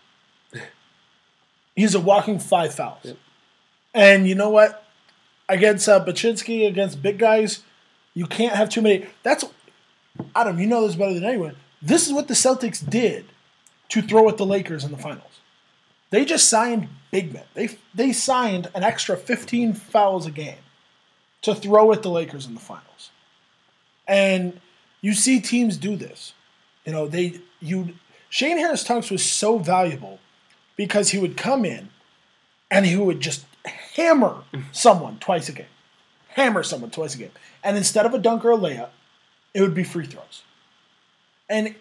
He's 1.79 1.95
a 1.95 1.99
walking 2.01 2.39
five 2.39 2.73
fouls, 2.73 3.13
and 3.93 4.27
you 4.27 4.35
know 4.35 4.49
what? 4.49 4.83
Against 5.47 5.87
uh, 5.87 6.03
Bachynski, 6.03 6.67
against 6.67 7.01
big 7.01 7.17
guys, 7.17 7.63
you 8.13 8.25
can't 8.25 8.53
have 8.53 8.67
too 8.67 8.81
many. 8.81 9.05
That's 9.23 9.45
Adam. 10.35 10.59
You 10.59 10.67
know 10.67 10.85
this 10.85 10.97
better 10.97 11.13
than 11.13 11.23
anyone. 11.23 11.55
This 11.81 12.05
is 12.05 12.11
what 12.11 12.27
the 12.27 12.33
Celtics 12.33 12.87
did 12.87 13.27
to 13.87 14.01
throw 14.01 14.27
at 14.27 14.35
the 14.35 14.45
Lakers 14.45 14.83
in 14.83 14.91
the 14.91 14.97
finals. 14.97 15.39
They 16.09 16.25
just 16.25 16.49
signed 16.49 16.89
big 17.11 17.31
men. 17.31 17.45
They 17.53 17.69
they 17.93 18.11
signed 18.11 18.67
an 18.75 18.83
extra 18.83 19.15
15 19.15 19.71
fouls 19.71 20.25
a 20.25 20.31
game 20.31 20.63
to 21.43 21.55
throw 21.55 21.93
at 21.93 22.03
the 22.03 22.09
Lakers 22.09 22.45
in 22.45 22.55
the 22.55 22.59
finals. 22.59 23.09
And 24.05 24.59
you 24.99 25.13
see 25.13 25.39
teams 25.39 25.77
do 25.77 25.95
this. 25.95 26.33
You 26.85 26.91
know, 26.91 27.07
they 27.07 27.39
you 27.61 27.93
Shane 28.29 28.57
Harris 28.57 28.83
Tunks 28.83 29.09
was 29.09 29.23
so 29.23 29.59
valuable 29.59 30.19
because 30.79 31.09
he 31.09 31.17
would 31.17 31.35
come 31.35 31.65
in 31.65 31.89
and 32.71 32.85
he 32.85 32.95
would 32.95 33.19
just 33.19 33.45
hammer 33.95 34.43
someone 34.71 35.17
twice 35.19 35.49
a 35.49 35.51
game. 35.51 35.65
Hammer 36.29 36.63
someone 36.63 36.89
twice 36.89 37.15
a 37.15 37.17
game. 37.17 37.31
And 37.61 37.75
instead 37.75 38.05
of 38.05 38.13
a 38.13 38.17
dunk 38.17 38.45
or 38.45 38.53
a 38.53 38.57
layup, 38.57 38.91
it 39.53 39.59
would 39.59 39.73
be 39.73 39.83
free 39.83 40.05
throws. 40.05 40.43
And 41.49 41.75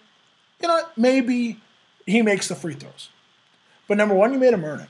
you 0.61 0.67
know, 0.67 0.83
maybe 0.97 1.61
he 2.07 2.23
makes 2.23 2.49
the 2.49 2.57
free 2.57 2.75
throws. 2.75 3.11
But 3.87 3.99
number 3.99 4.17
one, 4.17 4.33
you 4.33 4.41
made 4.41 4.53
him 4.53 4.65
earn 4.65 4.81
it. 4.81 4.89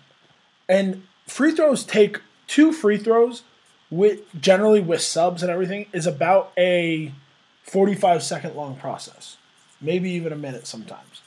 And 0.71 1.03
free 1.27 1.53
throws 1.53 1.85
take 1.85 2.23
two 2.47 2.73
free 2.73 2.97
throws 2.97 3.43
with 3.91 4.21
generally 4.41 4.81
with 4.81 5.03
subs 5.03 5.43
and 5.43 5.53
everything 5.53 5.85
is 5.93 6.07
about 6.07 6.53
a 6.57 7.13
45 7.65 8.23
second 8.23 8.57
long 8.57 8.77
process 8.77 9.37
maybe 9.83 10.11
even 10.11 10.33
a 10.33 10.37
minute 10.37 10.67
sometimes 10.67 11.23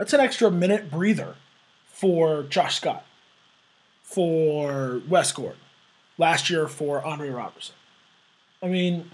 that's 0.00 0.14
an 0.14 0.20
extra 0.20 0.50
minute 0.50 0.90
breather 0.90 1.34
for 1.86 2.42
josh 2.44 2.76
scott 2.76 3.04
for 4.02 5.02
wes 5.08 5.30
gordon 5.30 5.60
last 6.16 6.48
year 6.48 6.66
for 6.66 7.04
andre 7.04 7.28
robertson 7.28 7.74
i 8.62 8.66
mean 8.66 9.10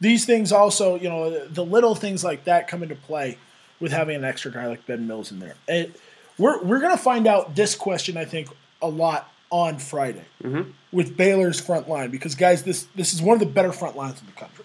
these 0.00 0.24
things 0.24 0.52
also 0.52 0.94
you 0.94 1.08
know 1.08 1.44
the 1.46 1.64
little 1.64 1.96
things 1.96 2.22
like 2.22 2.44
that 2.44 2.68
come 2.68 2.84
into 2.84 2.94
play 2.94 3.36
with 3.80 3.90
having 3.90 4.14
an 4.14 4.24
extra 4.24 4.50
guy 4.50 4.68
like 4.68 4.86
ben 4.86 5.08
mills 5.08 5.32
in 5.32 5.40
there 5.40 5.56
it, 5.66 6.00
we're, 6.38 6.62
we're 6.62 6.80
going 6.80 6.96
to 6.96 7.02
find 7.02 7.26
out 7.26 7.56
this 7.56 7.74
question 7.74 8.16
i 8.16 8.24
think 8.24 8.48
a 8.80 8.88
lot 8.88 9.32
on 9.50 9.76
friday 9.78 10.24
mm-hmm. 10.42 10.70
with 10.92 11.16
Baylor's 11.16 11.60
front 11.60 11.88
line 11.88 12.10
because 12.10 12.34
guys, 12.34 12.64
this 12.64 12.88
this 12.96 13.12
is 13.12 13.22
one 13.22 13.34
of 13.34 13.40
the 13.40 13.46
better 13.46 13.70
front 13.72 13.96
lines 13.96 14.20
in 14.20 14.26
the 14.26 14.32
country. 14.32 14.64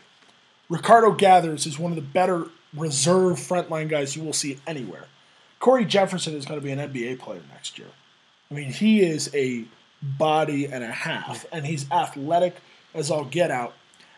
Ricardo 0.69 1.11
Gathers 1.11 1.67
is 1.67 1.77
one 1.77 1.91
of 1.91 1.95
the 1.95 2.01
better 2.01 2.47
reserve 2.75 3.39
front 3.39 3.69
line 3.69 3.87
guys 3.87 4.15
you 4.15 4.23
will 4.23 4.33
see 4.33 4.57
anywhere. 4.65 5.05
Cory 5.61 5.85
Jefferson 5.85 6.33
is 6.33 6.45
going 6.45 6.59
to 6.59 6.65
be 6.65 6.71
an 6.71 6.79
NBA 6.79 7.19
player 7.19 7.43
next 7.53 7.77
year. 7.77 7.87
I 8.49 8.55
mean, 8.55 8.73
he 8.73 9.01
is 9.01 9.33
a 9.33 9.63
body 10.01 10.65
and 10.65 10.83
a 10.83 10.91
half, 10.91 11.45
and 11.53 11.65
he's 11.65 11.89
athletic 11.91 12.57
as 12.95 13.11
all 13.11 13.23
get 13.23 13.51
out. 13.51 13.73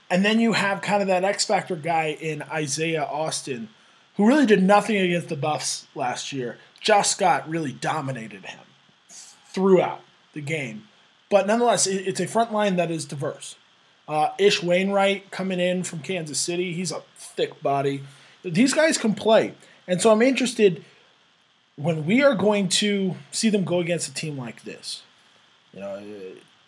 And 0.09 0.23
then 0.23 0.39
you 0.39 0.53
have 0.53 0.81
kind 0.81 1.01
of 1.01 1.09
that 1.09 1.25
X 1.25 1.45
factor 1.45 1.75
guy 1.75 2.17
in 2.19 2.41
Isaiah 2.43 3.03
Austin, 3.03 3.67
who 4.15 4.25
really 4.25 4.45
did 4.45 4.63
nothing 4.63 4.95
against 4.95 5.27
the 5.27 5.35
Buffs 5.35 5.85
last 5.95 6.31
year. 6.31 6.57
Josh 6.79 7.09
Scott 7.09 7.47
really 7.49 7.73
dominated 7.73 8.45
him 8.45 8.59
throughout 9.09 9.99
the 10.31 10.41
game. 10.41 10.87
But 11.29 11.45
nonetheless, 11.45 11.87
it's 11.87 12.21
a 12.21 12.27
front 12.27 12.53
line 12.53 12.77
that 12.77 12.89
is 12.89 13.03
diverse. 13.03 13.55
Uh, 14.07 14.29
Ish 14.37 14.61
Wainright 14.61 15.29
coming 15.29 15.59
in 15.59 15.83
from 15.83 15.99
Kansas 15.99 16.39
City, 16.39 16.73
he's 16.73 16.91
a 16.91 17.01
thick 17.17 17.61
body. 17.61 18.03
These 18.43 18.73
guys 18.73 18.97
can 18.97 19.13
play. 19.13 19.55
And 19.87 20.01
so 20.01 20.11
I'm 20.11 20.21
interested 20.21 20.85
when 21.75 22.05
we 22.05 22.21
are 22.21 22.35
going 22.35 22.69
to 22.69 23.15
see 23.31 23.49
them 23.49 23.63
go 23.63 23.79
against 23.79 24.07
a 24.07 24.13
team 24.13 24.37
like 24.37 24.63
this. 24.63 25.03
You 25.73 25.79
know, 25.79 26.03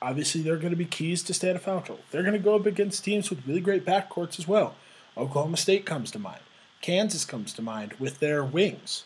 obviously 0.02 0.42
they're 0.42 0.58
going 0.58 0.72
to 0.72 0.78
be 0.78 0.86
keys 0.86 1.22
to 1.24 1.34
stay 1.34 1.52
out 1.52 1.56
of 1.56 1.62
foul 1.62 1.82
trouble. 1.82 2.04
They're 2.12 2.24
going 2.24 2.34
to 2.34 2.40
go 2.40 2.56
up 2.56 2.66
against 2.66 3.04
teams 3.04 3.30
with 3.30 3.46
really 3.48 3.62
great 3.62 3.86
backcourts 3.86 4.40
as 4.40 4.48
well. 4.48 4.76
Oklahoma 5.16 5.58
State 5.58 5.86
comes 5.86 6.12
to 6.12 6.20
mind. 6.20 6.42
Kansas 6.82 7.24
comes 7.26 7.54
to 7.54 7.62
mind 7.62 7.94
with 8.00 8.20
their 8.20 8.44
wings 8.44 9.04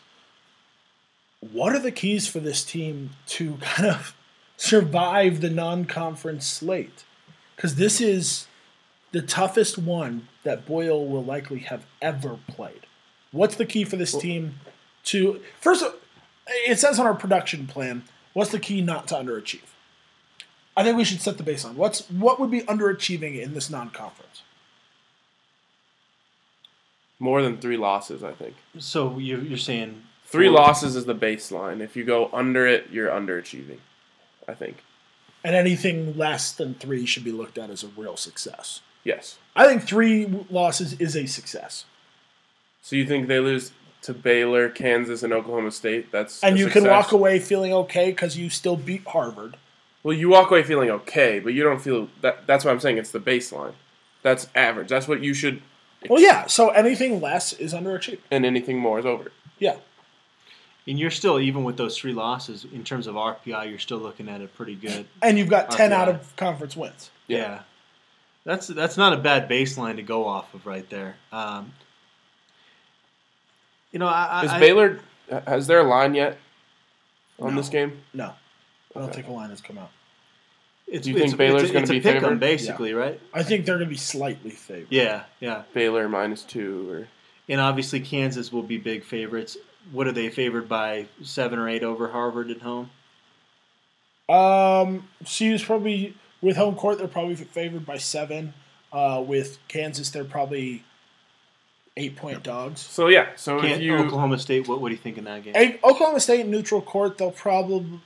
what 1.40 1.74
are 1.74 1.80
the 1.80 1.92
keys 1.92 2.28
for 2.28 2.40
this 2.40 2.64
team 2.64 3.12
to 3.28 3.56
kind 3.62 3.90
of 3.90 4.16
survive 4.58 5.42
the 5.42 5.50
non-conference 5.50 6.46
slate? 6.46 7.04
Because 7.56 7.76
this 7.76 8.00
is 8.00 8.48
the 9.12 9.22
toughest 9.22 9.78
one 9.78 10.28
that 10.44 10.66
Boyle 10.66 11.06
will 11.06 11.24
likely 11.24 11.60
have 11.60 11.86
ever 12.02 12.40
played. 12.48 12.86
What's 13.32 13.56
the 13.56 13.66
key 13.66 13.84
for 13.84 13.96
this 13.96 14.16
team 14.16 14.60
to 15.12 15.42
first? 15.60 15.84
It 16.68 16.80
says 16.80 17.00
on 17.00 17.06
our 17.06 17.14
production 17.16 17.68
plan. 17.68 18.04
What's 18.34 18.52
the 18.52 18.60
key 18.60 18.82
not 18.82 19.08
to 19.10 19.16
underachieve? 19.16 19.62
I 20.78 20.84
think 20.84 20.96
we 20.98 21.04
should 21.04 21.20
set 21.22 21.38
the 21.38 21.44
baseline. 21.44 21.76
What's 21.76 22.10
what 22.10 22.40
would 22.40 22.52
be 22.52 22.62
underachieving 22.62 23.42
in 23.42 23.54
this 23.54 23.70
non-conference? 23.70 24.44
More 27.20 27.42
than 27.42 27.58
three 27.58 27.76
losses, 27.76 28.24
I 28.24 28.32
think. 28.32 28.56
So 28.78 29.18
you're, 29.18 29.42
you're 29.42 29.58
saying 29.58 30.04
Three 30.26 30.48
four- 30.48 30.56
losses 30.56 30.96
is 30.96 31.06
the 31.06 31.16
baseline. 31.16 31.82
If 31.82 31.96
you 31.98 32.06
go 32.06 32.30
under 32.32 32.66
it, 32.66 32.88
you're 32.92 33.10
underachieving. 33.10 33.80
I 34.48 34.54
think. 34.54 34.84
And 35.44 35.56
anything 35.56 36.18
less 36.18 36.52
than 36.52 36.76
three 36.76 37.06
should 37.06 37.24
be 37.24 37.32
looked 37.32 37.58
at 37.58 37.70
as 37.70 37.84
a 37.84 37.88
real 37.88 38.18
success. 38.18 38.82
Yes. 39.04 39.38
I 39.56 39.68
think 39.68 39.84
three 39.84 40.46
losses 40.50 40.94
is 40.94 41.16
a 41.16 41.26
success. 41.28 41.86
So 42.82 42.96
you 42.96 43.06
think 43.06 43.28
they 43.28 43.40
lose 43.40 43.72
to 44.04 44.14
Baylor, 44.14 44.70
Kansas, 44.70 45.24
and 45.24 45.34
Oklahoma 45.34 45.72
State? 45.72 46.12
That's 46.12 46.44
and 46.44 46.56
a 46.56 46.60
you 46.60 46.68
can 46.68 46.86
walk 46.86 47.12
away 47.12 47.40
feeling 47.40 47.74
okay 47.74 48.12
because 48.12 48.38
you 48.38 48.50
still 48.50 48.76
beat 48.76 49.06
Harvard. 49.08 49.58
Well, 50.04 50.16
you 50.16 50.30
walk 50.30 50.50
away 50.50 50.64
feeling 50.64 50.90
okay, 50.90 51.40
but 51.40 51.54
you 51.54 51.64
don't 51.64 51.82
feel 51.82 52.08
that. 52.22 52.48
That's 52.48 52.64
what 52.64 52.72
I'm 52.72 52.80
saying. 52.80 52.98
It's 52.98 53.12
the 53.12 53.20
baseline. 53.20 53.74
That's 54.22 54.48
average. 54.56 54.90
That's 54.90 55.08
what 55.08 55.22
you 55.22 55.34
should. 55.34 55.62
Well, 56.10 56.22
yeah. 56.22 56.48
So 56.48 56.70
anything 56.70 57.20
less 57.20 57.52
is 57.54 57.74
underachieving. 57.74 58.20
And 58.32 58.46
anything 58.46 58.80
more 58.80 59.00
is 59.00 59.06
over. 59.06 59.32
Yeah. 59.60 59.76
and 60.88 60.98
you're 60.98 61.12
still 61.12 61.40
even 61.40 61.66
with 61.66 61.76
those 61.76 61.98
three 61.98 62.14
losses 62.14 62.66
in 62.74 62.86
terms 62.86 63.08
of 63.08 63.16
RPI, 63.16 63.70
you're 63.70 63.80
still 63.80 63.98
looking 63.98 64.30
at 64.30 64.42
a 64.42 64.48
pretty 64.48 64.76
good. 64.76 65.06
And 65.22 65.38
you've 65.38 65.50
got 65.50 65.72
ten 65.72 65.92
RPI. 65.92 65.94
out 65.94 66.10
of 66.10 66.36
conference 66.38 66.78
wins. 66.78 67.12
Yeah. 67.28 67.62
That's 68.46 68.68
that's 68.68 68.96
not 68.96 69.12
a 69.12 69.18
bad 69.18 69.50
baseline 69.50 69.98
to 69.98 70.02
go 70.02 70.26
off 70.26 70.54
of 70.54 70.66
right 70.66 70.90
there. 70.90 71.18
Um, 71.34 71.74
you 73.92 74.00
know, 74.00 74.08
I, 74.08 74.44
Is 74.46 74.52
I, 74.52 74.60
Baylor? 74.60 75.00
Has 75.48 75.68
their 75.68 75.84
line 75.84 76.16
yet 76.16 76.38
on 77.40 77.54
No. 77.56 77.62
this 77.62 77.70
game? 77.70 78.02
No, 78.14 78.34
I 78.96 79.00
don't 79.00 79.14
think 79.14 79.28
a 79.28 79.32
line 79.32 79.50
has 79.52 79.62
come 79.62 79.78
out. 79.78 79.92
It's, 80.88 81.04
Do 81.06 81.12
you 81.12 81.18
think 81.18 81.28
it's, 81.28 81.38
Baylor's 81.38 81.64
it's, 81.64 81.72
gonna 81.72 81.86
a 81.86 81.90
be 81.90 82.00
pick 82.00 82.16
'em, 82.16 82.22
favored? 82.24 82.40
basically, 82.40 82.94
right? 82.94 83.20
I 83.32 83.44
think 83.44 83.66
they're 83.66 83.76
going 83.78 83.88
to 83.88 83.94
be 83.94 83.98
slightly 83.98 84.50
favored. 84.50 84.88
Yeah, 84.90 85.24
yeah. 85.40 85.64
Baylor 85.74 86.10
minus 86.10 86.42
two 86.44 86.90
or 86.92 87.08
And 87.48 87.62
obviously, 87.62 88.00
Kansas 88.00 88.52
will 88.52 88.64
be 88.64 88.78
big 88.80 89.04
favorites. 89.04 89.56
What 89.92 90.08
are 90.08 90.12
they 90.12 90.30
favored 90.30 90.68
by? 90.68 91.06
Seven 91.22 91.60
or 91.60 91.70
eight 91.70 91.84
over 91.84 92.10
Harvard 92.10 92.50
at 92.50 92.62
home. 92.62 92.90
Um, 94.28 95.08
CU's 95.26 95.64
probably 95.64 96.16
with 96.42 96.58
home 96.58 96.76
court. 96.76 96.98
They're 96.98 97.08
probably 97.08 97.36
favored 97.36 97.86
by 97.86 97.98
seven. 97.98 98.54
Uh, 98.92 99.24
with 99.26 99.60
Kansas, 99.68 100.10
they're 100.10 100.24
probably 100.24 100.84
eight 102.00 102.16
point 102.16 102.42
dogs. 102.44 102.80
so. 102.82 103.08
Yeah. 103.08 103.28
So 103.36 103.58
if 103.58 103.64
Can, 103.64 103.82
you 103.82 103.96
Oklahoma 103.98 104.40
State. 104.40 104.68
What, 104.68 104.82
what 104.82 104.90
do 104.90 104.96
you 104.96 105.02
think 105.02 105.18
in 105.18 105.26
that 105.26 105.44
game? 105.44 105.54
Hey, 105.54 105.80
Oklahoma 105.84 106.20
State 106.20 106.48
neutral 106.48 106.82
court, 106.82 107.18
they'll 107.18 107.32
probably. 107.32 108.00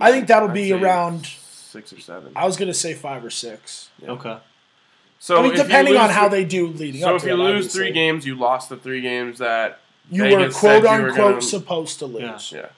I 0.00 0.12
think 0.12 0.28
that'll 0.28 0.48
I'd 0.48 0.54
be 0.54 0.72
around. 0.72 1.26
six 1.26 1.92
or 1.92 2.00
seven. 2.00 2.32
I 2.36 2.46
was 2.46 2.56
going 2.56 2.68
to 2.68 2.74
say 2.74 2.94
five 2.94 3.24
or 3.24 3.30
six. 3.30 3.90
Okay. 4.06 4.36
So 5.18 5.38
I 5.38 5.42
mean, 5.42 5.54
depending 5.56 5.96
on 5.96 6.10
how 6.10 6.28
three- 6.28 6.40
they 6.40 6.44
do 6.44 6.68
leading 6.68 7.00
So 7.00 7.06
up 7.08 7.10
So 7.12 7.16
if 7.16 7.22
to 7.22 7.28
you 7.28 7.34
it, 7.34 7.36
lose 7.38 7.48
obviously. 7.66 7.80
three 7.80 7.92
games, 7.92 8.26
you 8.26 8.36
lost 8.36 8.68
the 8.68 8.76
three 8.76 9.00
games 9.00 9.38
that 9.38 9.80
you 10.10 10.22
Vegas 10.22 10.38
were 10.38 10.50
said 10.52 10.82
quote 10.82 10.82
you 10.82 11.02
were 11.02 11.08
unquote 11.10 11.30
gonna- 11.32 11.42
supposed 11.42 11.98
to 11.98 12.06
lose. 12.06 12.52
Yeah. 12.52 12.58
Yeah, 12.60 12.68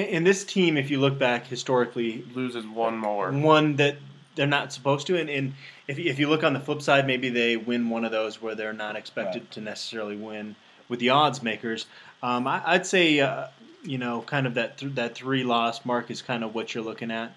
And, 0.00 0.08
and 0.16 0.26
this 0.26 0.44
team, 0.44 0.76
if 0.76 0.90
you 0.90 1.00
look 1.00 1.18
back 1.18 1.46
historically, 1.46 2.24
loses 2.34 2.66
one 2.66 2.98
more. 2.98 3.30
one 3.32 3.76
that 3.76 3.96
they're 4.34 4.46
not 4.46 4.72
supposed 4.72 5.06
to. 5.08 5.18
And, 5.18 5.28
and 5.30 5.54
if, 5.88 5.98
you- 5.98 6.10
if 6.10 6.18
you 6.18 6.28
look 6.28 6.44
on 6.44 6.52
the 6.52 6.60
flip 6.60 6.82
side, 6.82 7.06
maybe 7.06 7.28
they 7.30 7.56
win 7.56 7.88
one 7.90 8.04
of 8.04 8.12
those 8.12 8.40
where 8.40 8.54
they're 8.54 8.72
not 8.72 8.96
expected 8.96 9.50
to 9.52 9.60
necessarily 9.60 10.16
win 10.16 10.56
with 10.88 11.00
the 11.00 11.10
odds 11.10 11.42
makers. 11.42 11.86
Um, 12.22 12.46
I, 12.46 12.62
I'd 12.64 12.86
say, 12.86 13.20
uh, 13.20 13.46
you 13.82 13.96
know, 13.98 14.22
kind 14.22 14.46
of 14.46 14.54
that 14.54 14.76
th- 14.78 14.94
that 14.94 15.14
three 15.14 15.42
loss 15.44 15.84
mark 15.86 16.10
is 16.10 16.20
kind 16.22 16.44
of 16.44 16.54
what 16.54 16.74
you're 16.74 16.84
looking 16.84 17.10
at. 17.10 17.34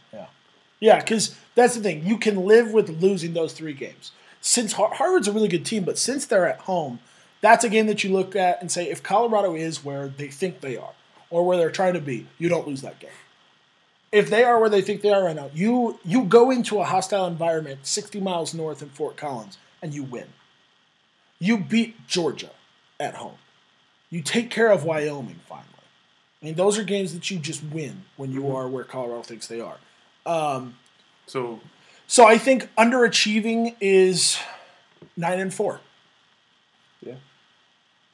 Yeah, 0.79 0.99
because 0.99 1.35
that's 1.55 1.75
the 1.75 1.81
thing. 1.81 2.05
You 2.05 2.17
can 2.17 2.35
live 2.45 2.71
with 2.73 2.89
losing 3.01 3.33
those 3.33 3.53
three 3.53 3.71
games. 3.73 4.11
Since 4.41 4.73
Har- 4.73 4.93
Harvard's 4.93 5.29
a 5.29 5.31
really 5.31 5.47
good 5.47 5.65
team, 5.65 5.85
but 5.85 5.97
since 5.97 6.25
they're 6.25 6.47
at 6.49 6.59
home, 6.59 6.99
that's 7.39 7.63
a 7.63 7.69
game 7.69 7.87
that 7.87 8.03
you 8.03 8.11
look 8.11 8.35
at 8.35 8.59
and 8.59 8.69
say, 8.69 8.89
if 8.89 9.01
Colorado 9.01 9.55
is 9.55 9.85
where 9.85 10.09
they 10.09 10.27
think 10.27 10.59
they 10.59 10.75
are 10.75 10.91
or 11.29 11.45
where 11.45 11.57
they're 11.57 11.71
trying 11.71 11.93
to 11.93 12.01
be, 12.01 12.27
you 12.37 12.49
don't 12.49 12.67
lose 12.67 12.81
that 12.81 12.99
game. 12.99 13.09
If 14.13 14.29
they 14.29 14.43
are 14.43 14.59
where 14.59 14.69
they 14.69 14.83
think 14.83 15.01
they 15.01 15.11
are 15.11 15.23
right 15.23 15.35
now, 15.35 15.49
you 15.55 15.99
you 16.05 16.23
go 16.23 16.51
into 16.51 16.79
a 16.79 16.85
hostile 16.85 17.25
environment 17.25 17.79
60 17.81 18.21
miles 18.21 18.53
north 18.53 18.83
in 18.83 18.89
Fort 18.89 19.17
Collins 19.17 19.57
and 19.81 19.91
you 19.93 20.03
win. 20.03 20.27
You 21.39 21.57
beat 21.57 22.07
Georgia 22.07 22.51
at 22.99 23.15
home. 23.15 23.37
You 24.11 24.21
take 24.21 24.51
care 24.51 24.71
of 24.71 24.85
Wyoming 24.85 25.39
finally. 25.49 25.67
I 26.41 26.45
mean, 26.45 26.55
those 26.55 26.77
are 26.77 26.83
games 26.83 27.13
that 27.13 27.31
you 27.31 27.39
just 27.39 27.63
win 27.63 28.03
when 28.15 28.31
you 28.31 28.41
mm-hmm. 28.41 28.55
are 28.55 28.67
where 28.67 28.83
Colorado 28.83 29.23
thinks 29.23 29.47
they 29.47 29.59
are. 29.59 29.77
Um, 30.27 30.75
so 31.25 31.59
So 32.05 32.27
I 32.27 32.37
think 32.37 32.69
underachieving 32.75 33.75
is 33.81 34.37
nine 35.17 35.39
and 35.39 35.51
four. 35.51 35.81
Yeah. 37.01 37.15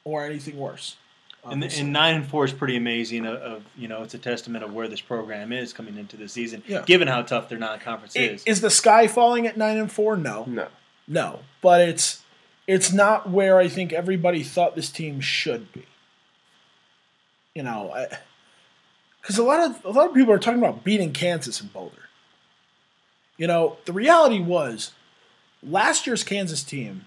Or 0.04 0.24
anything 0.24 0.56
worse. 0.56 0.96
And, 1.42 1.64
and 1.64 1.92
nine 1.92 2.16
and 2.16 2.26
four 2.26 2.44
is 2.44 2.52
pretty 2.52 2.76
amazing. 2.76 3.24
Of, 3.24 3.36
of 3.40 3.64
you 3.76 3.88
know, 3.88 4.02
it's 4.02 4.12
a 4.14 4.18
testament 4.18 4.62
of 4.62 4.74
where 4.74 4.88
this 4.88 5.00
program 5.00 5.52
is 5.52 5.72
coming 5.72 5.96
into 5.96 6.16
the 6.16 6.28
season, 6.28 6.62
Yeah. 6.66 6.82
given 6.82 7.08
how 7.08 7.22
tough 7.22 7.48
their 7.48 7.58
non-conference 7.58 8.14
I- 8.16 8.20
is. 8.20 8.44
Is 8.44 8.60
the 8.60 8.68
sky 8.70 9.06
falling 9.06 9.46
at 9.46 9.56
nine 9.56 9.78
and 9.78 9.90
four? 9.90 10.16
No, 10.16 10.44
no, 10.46 10.68
no. 11.08 11.40
But 11.62 11.80
it's 11.88 12.22
it's 12.66 12.92
not 12.92 13.30
where 13.30 13.58
I 13.58 13.68
think 13.68 13.92
everybody 13.92 14.42
thought 14.42 14.76
this 14.76 14.90
team 14.90 15.20
should 15.20 15.72
be. 15.72 15.86
You 17.54 17.62
know, 17.62 18.06
because 19.20 19.38
a 19.38 19.42
lot 19.42 19.70
of 19.70 19.84
a 19.84 19.90
lot 19.90 20.08
of 20.08 20.14
people 20.14 20.32
are 20.32 20.38
talking 20.38 20.60
about 20.60 20.84
beating 20.84 21.12
Kansas 21.12 21.60
and 21.60 21.72
Boulder. 21.72 21.96
You 23.38 23.46
know, 23.46 23.78
the 23.86 23.92
reality 23.94 24.40
was 24.40 24.92
last 25.62 26.06
year's 26.06 26.22
Kansas 26.22 26.62
team 26.62 27.06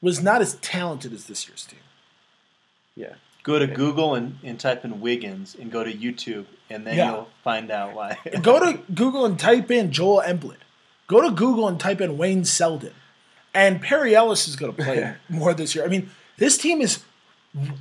was 0.00 0.22
not 0.22 0.40
as 0.40 0.54
talented 0.56 1.12
as 1.12 1.26
this 1.26 1.48
year's 1.48 1.66
team. 1.66 1.80
Yeah. 2.96 3.14
Go 3.42 3.58
to 3.58 3.66
Google 3.66 4.14
and, 4.14 4.38
and 4.42 4.58
type 4.58 4.84
in 4.86 5.00
Wiggins 5.02 5.54
and 5.54 5.70
go 5.70 5.84
to 5.84 5.92
YouTube, 5.92 6.46
and 6.70 6.86
then 6.86 6.96
Yeah. 6.96 7.10
you'll 7.12 7.28
find 7.42 7.70
out 7.70 7.94
why. 7.94 8.16
Go 8.40 8.58
to 8.58 8.78
Google 8.94 9.26
and 9.26 9.38
type 9.38 9.70
in 9.70 9.92
Joel 9.92 10.22
Embiid. 10.22 10.56
Go 11.06 11.20
to 11.20 11.30
Google 11.30 11.68
and 11.68 11.78
type 11.78 12.00
in 12.00 12.16
Wayne 12.16 12.46
Selden. 12.46 12.94
And 13.52 13.82
Perry 13.82 14.14
Ellis 14.16 14.48
is 14.48 14.56
going 14.56 14.74
to 14.74 14.82
play 14.82 15.14
more 15.28 15.52
this 15.52 15.74
year. 15.74 15.84
I 15.84 15.88
mean, 15.88 16.08
this 16.38 16.56
team 16.56 16.80
is 16.80 17.04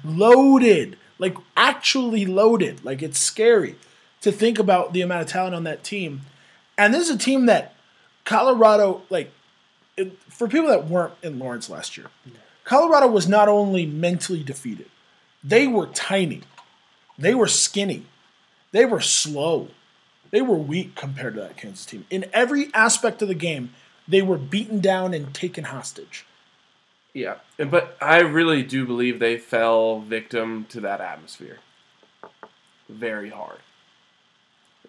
loaded, 0.03 0.97
like 1.19 1.35
actually 1.55 2.25
loaded. 2.25 2.83
Like 2.83 3.01
it's 3.01 3.19
scary 3.19 3.75
to 4.21 4.31
think 4.31 4.59
about 4.59 4.93
the 4.93 5.01
amount 5.01 5.21
of 5.23 5.27
talent 5.29 5.55
on 5.55 5.63
that 5.63 5.83
team. 5.83 6.21
And 6.77 6.93
this 6.93 7.09
is 7.09 7.15
a 7.15 7.17
team 7.19 7.45
that 7.47 7.75
Colorado, 8.25 9.03
like, 9.09 9.31
it, 9.97 10.17
for 10.29 10.47
people 10.47 10.69
that 10.69 10.87
weren't 10.87 11.13
in 11.21 11.39
Lawrence 11.39 11.69
last 11.69 11.97
year, 11.97 12.07
Colorado 12.63 13.07
was 13.07 13.27
not 13.27 13.47
only 13.47 13.85
mentally 13.85 14.43
defeated, 14.43 14.87
they 15.43 15.67
were 15.67 15.87
tiny, 15.87 16.41
they 17.17 17.33
were 17.33 17.47
skinny, 17.47 18.05
they 18.71 18.85
were 18.85 19.01
slow. 19.01 19.69
They 20.31 20.41
were 20.41 20.57
weak 20.57 20.95
compared 20.95 21.35
to 21.35 21.41
that 21.41 21.57
Kansas 21.57 21.85
team. 21.85 22.07
In 22.09 22.25
every 22.33 22.73
aspect 22.73 23.21
of 23.21 23.27
the 23.27 23.35
game, 23.35 23.71
they 24.07 24.23
were 24.23 24.39
beaten 24.39 24.79
down 24.79 25.13
and 25.13 25.31
taken 25.31 25.65
hostage. 25.65 26.25
Yeah, 27.13 27.35
but 27.57 27.95
I 28.01 28.21
really 28.21 28.63
do 28.63 28.83
believe 28.87 29.19
they 29.19 29.37
fell 29.37 29.99
victim 29.99 30.65
to 30.69 30.79
that 30.81 31.01
atmosphere 31.01 31.59
very 32.89 33.29
hard, 33.29 33.59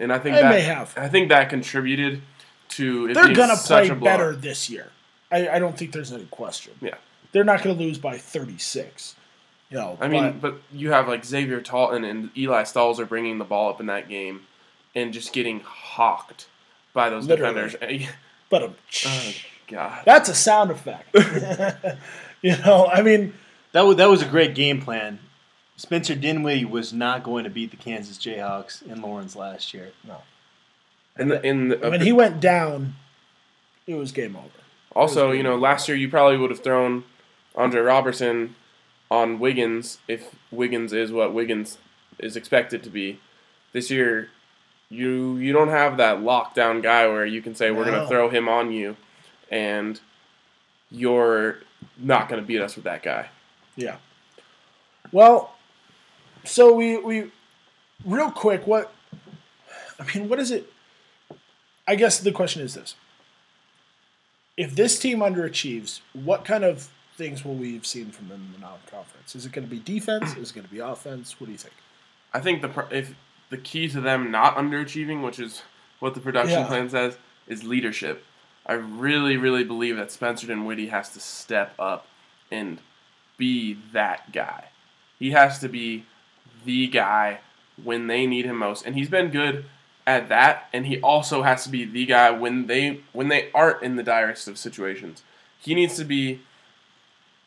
and 0.01 0.13
I 0.13 0.19
think 0.19 0.37
They 0.37 0.43
that 0.43 0.51
may 0.51 0.61
have. 0.63 0.95
I 0.97 1.09
think 1.09 1.29
that 1.29 1.51
contributed 1.51 2.23
to 2.71 3.13
They're 3.13 3.33
going 3.35 3.51
to 3.51 3.57
play 3.57 3.91
better 3.91 4.35
this 4.35 4.71
year. 4.71 4.91
I, 5.31 5.49
I 5.49 5.59
don't 5.59 5.77
think 5.77 5.93
there's 5.93 6.13
any 6.13 6.27
question. 6.27 6.73
Yeah, 6.81 6.97
They're 7.33 7.45
not 7.45 7.63
going 7.63 7.77
to 7.77 7.83
lose 7.83 7.99
by 7.99 8.19
36. 8.19 9.17
You 9.75 9.81
know, 9.81 9.99
I 10.01 10.07
mean, 10.07 10.39
but- 10.39 10.41
but 10.41 10.55
you 10.73 10.93
have 10.93 11.09
like 11.09 11.25
Xavier 11.25 11.61
Talton 11.61 12.05
and 12.05 12.31
Eli 12.39 12.63
Stalls 12.63 13.01
are 13.01 13.07
bringing 13.07 13.39
the 13.39 13.45
ball 13.45 13.71
up 13.71 13.81
in 13.81 13.87
that 13.87 14.09
game, 14.09 14.43
and 14.95 15.13
just 15.13 15.33
getting 15.33 15.61
hawked 15.61 16.47
by 16.93 17.11
those 17.11 17.27
Literally. 17.27 17.71
defenders. 17.71 18.09
but 18.51 18.63
um, 18.63 18.75
oh 19.07 19.33
God, 19.67 20.03
that's 20.05 20.29
a 20.29 20.35
sound 20.35 20.71
effect. 20.71 21.09
you 22.43 22.57
know, 22.59 22.87
I 22.87 23.03
mean, 23.03 23.35
that 23.73 23.83
was 23.83 23.97
that 23.97 24.09
was 24.09 24.23
a 24.23 24.27
great 24.27 24.55
game 24.55 24.81
plan. 24.81 25.19
Spencer 25.77 26.15
Dinwiddie 26.15 26.65
was 26.65 26.93
not 26.93 27.25
going 27.25 27.43
to 27.43 27.51
beat 27.51 27.73
the 27.73 27.77
Kansas 27.77 28.17
Jayhawks 28.17 28.81
in 28.87 29.03
Lawrence 29.03 29.35
last 29.35 29.75
year. 29.75 29.91
No. 30.07 30.19
And 31.17 31.33
the, 31.33 31.45
in 31.45 31.69
the, 31.71 31.77
when 31.79 32.01
he 32.01 32.13
went 32.13 32.39
down, 32.39 32.95
it 33.89 33.95
was 33.95 34.13
game 34.13 34.37
over. 34.37 34.47
Also, 34.95 35.33
you 35.33 35.43
know, 35.43 35.57
last 35.57 35.89
year 35.89 35.97
you 35.97 36.09
probably 36.09 36.39
would 36.39 36.51
have 36.51 36.63
thrown 36.63 37.03
Andre 37.57 37.81
Robertson 37.81 38.55
on 39.15 39.39
Wiggins 39.39 39.99
if 40.09 40.35
Wiggins 40.51 40.93
is 40.93 41.13
what 41.13 41.33
Wiggins 41.33 41.79
is 42.19 42.37
expected 42.37 42.83
to 42.83 42.91
be. 42.91 43.21
This 43.73 43.91
year, 43.91 44.31
you 44.89 45.37
you 45.37 45.53
don't 45.53 45.69
have 45.69 45.97
that 45.99 46.19
lockdown 46.19 46.83
guy 46.83 47.07
where 47.07 47.25
you 47.25 47.41
can 47.41 47.55
say 47.55 47.71
we're 47.71 47.85
going 47.85 48.01
to 48.01 48.09
throw 48.09 48.29
him 48.29 48.49
on 48.49 48.73
you, 48.73 48.97
and 49.51 50.01
you're 50.91 51.59
not 51.97 52.29
going 52.29 52.41
to 52.41 52.47
beat 52.47 52.61
us 52.61 52.75
with 52.77 52.85
that 52.85 53.03
guy. 53.03 53.29
Yeah. 53.77 53.97
Well, 55.13 55.55
so 56.45 56.73
we 56.73 56.99
we 56.99 57.31
real 58.05 58.31
quick, 58.31 58.67
what 58.67 58.93
I 59.99 60.05
mean, 60.15 60.29
what 60.29 60.39
is 60.39 60.51
it? 60.51 60.73
I 61.87 61.95
guess 61.95 62.19
the 62.19 62.33
question 62.33 62.63
is 62.63 62.75
this. 62.75 62.97
If 64.57 64.75
this 64.75 64.99
team 64.99 65.19
underachieves, 65.19 66.01
what 66.13 66.45
kind 66.45 66.65
of 66.65 66.89
things 67.17 67.45
will 67.45 67.55
we 67.55 67.75
have 67.75 67.87
seen 67.87 68.11
from 68.11 68.29
them 68.29 68.43
in 68.47 68.53
the 68.53 68.67
non-conference? 68.67 69.35
Is 69.37 69.47
it 69.47 69.53
going 69.53 69.67
to 69.67 69.71
be 69.71 69.81
defense? 69.81 70.37
Is 70.37 70.51
it 70.51 70.55
going 70.55 70.67
to 70.67 70.73
be 70.73 70.81
offense? 70.81 71.39
What 71.41 71.47
do 71.47 71.53
you 71.53 71.59
think? 71.59 71.75
I 72.33 72.41
think 72.41 72.63
the 72.63 72.87
if 72.91 73.15
the 73.51 73.57
key 73.59 73.89
to 73.89 74.01
them 74.01 74.31
not 74.31 74.57
underachieving, 74.57 75.23
which 75.25 75.39
is 75.39 75.63
what 76.01 76.15
the 76.15 76.21
production 76.21 76.61
Yeah. 76.61 76.67
plan 76.67 76.91
says, 76.91 77.17
is 77.47 77.63
leadership. 77.63 78.25
I 78.67 78.73
really, 78.75 79.37
really 79.37 79.65
believe 79.65 79.97
that 79.97 80.11
Spencer 80.11 80.47
Dinwiddie 80.47 80.89
has 80.89 81.11
to 81.11 81.21
step 81.21 81.75
up 81.79 82.07
and 82.51 82.79
be 83.37 83.75
that 83.93 84.33
guy. 84.33 84.69
He 85.19 85.31
has 85.33 85.59
to 85.61 85.69
be 85.69 86.07
the 86.65 86.87
guy 86.89 87.41
when 87.83 88.07
they 88.07 88.27
need 88.27 88.45
him 88.47 88.57
most, 88.59 88.85
and 88.87 88.97
he's 88.97 89.09
been 89.09 89.31
good 89.31 89.67
at 90.07 90.29
that. 90.31 90.69
And 90.73 90.87
he 90.87 91.01
also 91.01 91.43
has 91.43 91.65
to 91.65 91.71
be 91.71 91.85
the 91.85 92.07
guy 92.07 92.31
when 92.31 92.67
they 92.67 93.01
when 93.13 93.29
they 93.29 93.51
aren't 93.53 93.83
in 93.83 93.97
the 93.97 94.03
direst 94.03 94.49
of 94.49 94.59
situations. 94.59 95.23
He 95.61 95.75
needs 95.77 95.97
to 95.97 96.05
be. 96.05 96.41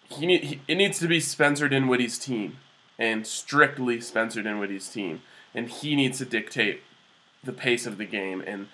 He, 0.10 0.38
he 0.38 0.62
it 0.68 0.76
needs 0.76 1.00
to 1.00 1.08
be 1.08 1.20
Spencer 1.20 1.68
Dinwiddie's 1.68 2.18
team 2.18 2.58
and 2.98 3.28
strictly 3.28 4.02
Spencer 4.02 4.42
Dinwiddie's 4.42 4.90
team, 4.90 5.22
and 5.54 5.70
he 5.70 5.96
needs 5.96 6.18
to 6.20 6.26
dictate 6.26 6.82
the 7.44 7.54
pace 7.54 7.86
of 7.86 7.98
the 7.98 8.06
game 8.06 8.44
and 8.46 8.68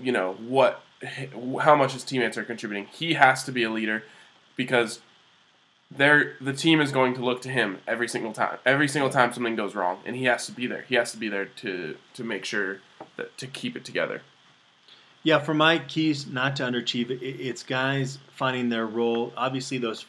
you 0.00 0.12
know 0.12 0.34
what 0.34 0.82
how 1.60 1.76
much 1.76 1.92
his 1.92 2.04
teammates 2.04 2.38
are 2.38 2.44
contributing. 2.44 2.86
He 2.86 3.14
has 3.14 3.44
to 3.44 3.52
be 3.52 3.62
a 3.62 3.70
leader 3.70 4.04
because 4.56 5.00
the 5.90 6.54
team 6.56 6.80
is 6.80 6.90
going 6.90 7.14
to 7.14 7.24
look 7.24 7.42
to 7.42 7.48
him 7.48 7.78
every 7.86 8.08
single 8.08 8.32
time. 8.32 8.58
Every 8.64 8.88
single 8.88 9.10
time 9.10 9.32
something 9.32 9.56
goes 9.56 9.74
wrong, 9.74 10.00
and 10.04 10.16
he 10.16 10.24
has 10.24 10.46
to 10.46 10.52
be 10.52 10.66
there. 10.66 10.84
He 10.88 10.94
has 10.96 11.12
to 11.12 11.18
be 11.18 11.28
there 11.28 11.44
to 11.44 11.96
to 12.14 12.24
make 12.24 12.44
sure 12.44 12.80
that 13.16 13.36
to 13.38 13.46
keep 13.46 13.76
it 13.76 13.84
together. 13.84 14.22
Yeah, 15.22 15.40
for 15.40 15.54
my 15.54 15.78
keys 15.78 16.26
not 16.26 16.56
to 16.56 16.62
underachieve, 16.62 17.10
it's 17.20 17.62
guys 17.62 18.18
finding 18.30 18.68
their 18.68 18.86
role. 18.86 19.32
Obviously, 19.36 19.78
those 19.78 20.06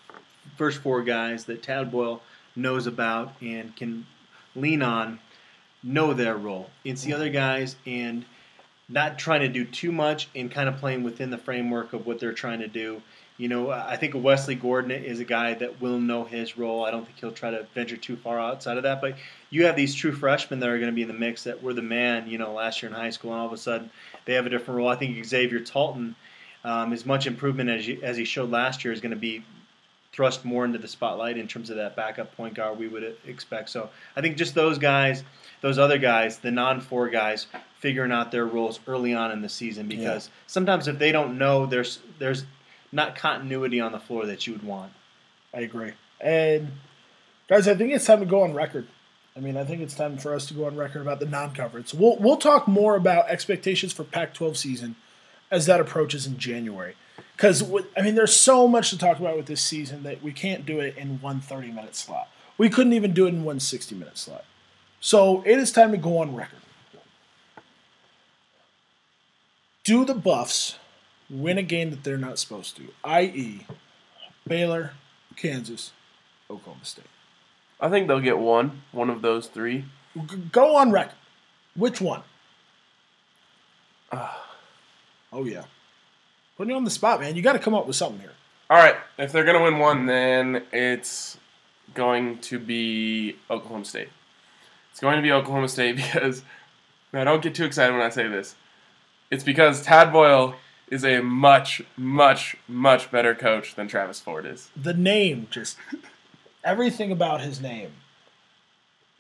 first 0.55 0.79
four 0.79 1.03
guys 1.03 1.45
that 1.45 1.63
Tad 1.63 1.91
Boyle 1.91 2.21
knows 2.55 2.87
about 2.87 3.33
and 3.41 3.75
can 3.75 4.05
lean 4.55 4.81
on 4.81 5.19
know 5.83 6.13
their 6.13 6.35
role. 6.35 6.69
It's 6.83 7.03
the 7.03 7.13
other 7.13 7.29
guys 7.29 7.75
and 7.85 8.25
not 8.89 9.19
trying 9.19 9.41
to 9.41 9.47
do 9.47 9.65
too 9.65 9.91
much 9.91 10.29
and 10.35 10.49
kind 10.49 10.69
of 10.69 10.77
playing 10.77 11.03
within 11.03 11.29
the 11.29 11.37
framework 11.37 11.93
of 11.93 12.05
what 12.05 12.19
they're 12.19 12.33
trying 12.33 12.59
to 12.59 12.67
do. 12.67 13.01
You 13.37 13.49
know, 13.49 13.69
I 13.69 13.97
think 13.97 14.15
Wesley 14.15 14.55
Gordon 14.55 14.89
is 14.89 15.19
a 15.19 15.25
guy 15.25 15.53
that 15.53 15.79
will 15.79 15.99
know 15.99 16.23
his 16.23 16.57
role. 16.57 16.83
I 16.83 16.89
don't 16.89 17.05
think 17.05 17.19
he'll 17.19 17.31
try 17.31 17.51
to 17.51 17.67
venture 17.75 17.97
too 17.97 18.15
far 18.15 18.39
outside 18.39 18.77
of 18.77 18.83
that. 18.83 18.99
But 18.99 19.15
you 19.51 19.65
have 19.65 19.75
these 19.75 19.93
true 19.93 20.11
freshmen 20.11 20.59
that 20.59 20.69
are 20.69 20.79
going 20.79 20.89
to 20.89 20.95
be 20.95 21.03
in 21.03 21.07
the 21.07 21.13
mix 21.13 21.43
that 21.43 21.61
were 21.61 21.73
the 21.73 21.83
man, 21.83 22.27
you 22.27 22.39
know, 22.39 22.53
last 22.53 22.81
year 22.81 22.89
in 22.89 22.95
high 22.97 23.11
school, 23.11 23.31
and 23.33 23.39
all 23.39 23.45
of 23.45 23.53
a 23.53 23.57
sudden 23.57 23.91
they 24.25 24.33
have 24.33 24.47
a 24.47 24.49
different 24.49 24.79
role. 24.79 24.87
I 24.87 24.95
think 24.95 25.23
Xavier 25.23 25.59
Talton, 25.59 26.15
um, 26.63 26.93
as 26.93 27.05
much 27.05 27.27
improvement 27.27 27.69
as, 27.69 27.87
you, 27.87 27.99
as 28.01 28.17
he 28.17 28.25
showed 28.25 28.49
last 28.49 28.83
year, 28.83 28.91
is 28.91 29.01
going 29.01 29.11
to 29.11 29.15
be 29.15 29.43
thrust 30.11 30.45
more 30.45 30.65
into 30.65 30.77
the 30.77 30.87
spotlight 30.87 31.37
in 31.37 31.47
terms 31.47 31.69
of 31.69 31.75
that 31.77 31.95
backup 31.95 32.35
point 32.35 32.55
guard 32.55 32.79
we 32.79 32.87
would 32.87 33.15
expect. 33.25 33.69
So 33.69 33.89
I 34.15 34.21
think 34.21 34.37
just 34.37 34.55
those 34.55 34.77
guys, 34.77 35.23
those 35.61 35.77
other 35.77 35.97
guys, 35.97 36.39
the 36.39 36.51
non-four 36.51 37.09
guys, 37.09 37.47
figuring 37.79 38.11
out 38.11 38.31
their 38.31 38.45
roles 38.45 38.79
early 38.87 39.13
on 39.13 39.31
in 39.31 39.41
the 39.41 39.49
season 39.49 39.87
because 39.87 40.29
sometimes 40.47 40.87
if 40.87 40.97
they 40.97 41.11
don't 41.11 41.37
know, 41.37 41.65
there's 41.65 41.99
there's 42.19 42.45
not 42.91 43.15
continuity 43.15 43.79
on 43.79 43.91
the 43.91 43.99
floor 43.99 44.25
that 44.25 44.47
you 44.47 44.53
would 44.53 44.63
want. 44.63 44.91
I 45.53 45.61
agree. 45.61 45.93
And 46.19 46.71
guys, 47.47 47.67
I 47.67 47.75
think 47.75 47.91
it's 47.93 48.05
time 48.05 48.19
to 48.19 48.25
go 48.25 48.43
on 48.43 48.53
record. 48.53 48.87
I 49.35 49.39
mean, 49.39 49.55
I 49.55 49.63
think 49.65 49.81
it's 49.81 49.93
time 49.93 50.17
for 50.17 50.33
us 50.33 50.47
to 50.47 50.55
go 50.55 50.65
on 50.65 50.75
record 50.75 51.03
about 51.03 51.19
the 51.19 51.27
non-conference. 51.27 51.93
We'll 51.93 52.17
we'll 52.17 52.37
talk 52.37 52.67
more 52.67 52.95
about 52.95 53.29
expectations 53.29 53.93
for 53.93 54.03
Pac-12 54.03 54.57
season 54.57 54.95
as 55.51 55.67
that 55.67 55.79
approaches 55.79 56.25
in 56.25 56.37
January. 56.37 56.95
Because 57.35 57.63
I 57.95 58.01
mean, 58.01 58.15
there's 58.15 58.35
so 58.35 58.67
much 58.67 58.89
to 58.89 58.97
talk 58.97 59.19
about 59.19 59.37
with 59.37 59.45
this 59.45 59.61
season 59.61 60.03
that 60.03 60.23
we 60.23 60.31
can't 60.31 60.65
do 60.65 60.79
it 60.79 60.97
in 60.97 61.21
one 61.21 61.39
30 61.39 61.71
minute 61.71 61.95
slot. 61.95 62.29
We 62.57 62.69
couldn't 62.69 62.93
even 62.93 63.13
do 63.13 63.25
it 63.25 63.29
in 63.29 63.43
one 63.43 63.59
60 63.59 63.95
minute 63.95 64.17
slot. 64.17 64.45
So 64.99 65.43
it 65.45 65.59
is 65.59 65.71
time 65.71 65.91
to 65.91 65.97
go 65.97 66.17
on 66.17 66.35
record. 66.35 66.59
Do 69.83 70.03
the 70.03 70.15
Buffs 70.15 70.77
win 71.29 71.57
a 71.57 71.63
game 71.63 71.91
that 71.91 72.03
they're 72.03 72.17
not 72.17 72.39
supposed 72.39 72.75
to? 72.77 72.87
I.e., 73.03 73.65
Baylor, 74.45 74.93
Kansas, 75.35 75.93
Oklahoma 76.49 76.83
State. 76.83 77.05
I 77.79 77.89
think 77.89 78.07
they'll 78.07 78.19
get 78.19 78.39
one, 78.39 78.81
one 78.91 79.09
of 79.09 79.21
those 79.21 79.47
three. 79.47 79.85
Go 80.51 80.75
on 80.75 80.91
record. 80.91 81.15
Which 81.75 82.01
one? 82.01 82.23
Ah. 84.11 84.57
oh 85.31 85.45
yeah. 85.45 85.65
Putting 86.57 86.71
you 86.71 86.77
on 86.77 86.83
the 86.83 86.89
spot, 86.89 87.19
man. 87.19 87.35
You 87.35 87.41
got 87.41 87.53
to 87.53 87.59
come 87.59 87.73
up 87.73 87.87
with 87.87 87.95
something 87.95 88.19
here. 88.19 88.33
All 88.69 88.77
right, 88.77 88.95
if 89.17 89.31
they're 89.31 89.45
gonna 89.45 89.63
win 89.63 89.79
one, 89.79 90.07
then 90.07 90.63
it's 90.73 91.37
going 91.93 92.39
to 92.39 92.59
be 92.59 93.37
Oklahoma 93.49 93.85
State. 93.85 94.09
It's 94.91 94.99
going 94.99 95.15
to 95.15 95.21
be 95.21 95.31
Oklahoma 95.31 95.69
State 95.69 95.95
because 95.97 96.43
now 97.13 97.23
don't 97.23 97.41
get 97.41 97.55
too 97.55 97.65
excited 97.65 97.93
when 97.93 98.01
I 98.01 98.09
say 98.09 98.27
this. 98.27 98.55
It's 99.31 99.43
because 99.43 99.83
Tad 99.83 100.11
Boyle 100.11 100.55
is 100.89 101.05
a 101.05 101.21
much, 101.21 101.81
much, 101.97 102.55
much 102.67 103.11
better 103.11 103.35
coach 103.35 103.75
than 103.75 103.87
Travis 103.87 104.19
Ford 104.19 104.45
is. 104.45 104.69
The 104.75 104.93
name 104.93 105.47
just 105.49 105.77
everything 106.63 107.11
about 107.11 107.41
his 107.41 107.61
name 107.61 107.91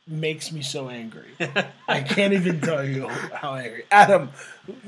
makes 0.07 0.51
me 0.51 0.61
so 0.61 0.89
angry. 0.89 1.27
I 1.87 2.01
can't 2.01 2.33
even 2.33 2.61
tell 2.61 2.83
you 2.83 3.07
how 3.07 3.55
angry. 3.55 3.83
Adam, 3.91 4.29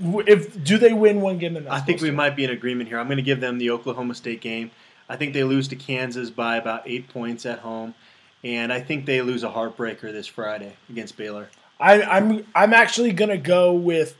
if 0.01 0.63
do 0.63 0.77
they 0.77 0.93
win 0.93 1.21
one 1.21 1.37
game? 1.37 1.53
they're 1.53 1.63
not 1.63 1.73
I 1.73 1.79
think 1.79 2.01
we 2.01 2.09
to? 2.09 2.15
might 2.15 2.35
be 2.35 2.43
in 2.43 2.49
agreement 2.49 2.89
here. 2.89 2.99
I'm 2.99 3.07
going 3.07 3.17
to 3.17 3.23
give 3.23 3.41
them 3.41 3.57
the 3.57 3.69
Oklahoma 3.71 4.15
State 4.15 4.41
game. 4.41 4.71
I 5.07 5.15
think 5.15 5.33
they 5.33 5.43
lose 5.43 5.67
to 5.69 5.75
Kansas 5.75 6.29
by 6.29 6.57
about 6.57 6.83
eight 6.85 7.09
points 7.09 7.45
at 7.45 7.59
home, 7.59 7.95
and 8.43 8.71
I 8.71 8.79
think 8.79 9.05
they 9.05 9.21
lose 9.21 9.43
a 9.43 9.49
heartbreaker 9.49 10.11
this 10.11 10.27
Friday 10.27 10.75
against 10.89 11.17
Baylor. 11.17 11.49
I, 11.79 12.01
I'm 12.03 12.45
I'm 12.53 12.73
actually 12.73 13.11
gonna 13.11 13.37
go 13.37 13.73
with 13.73 14.15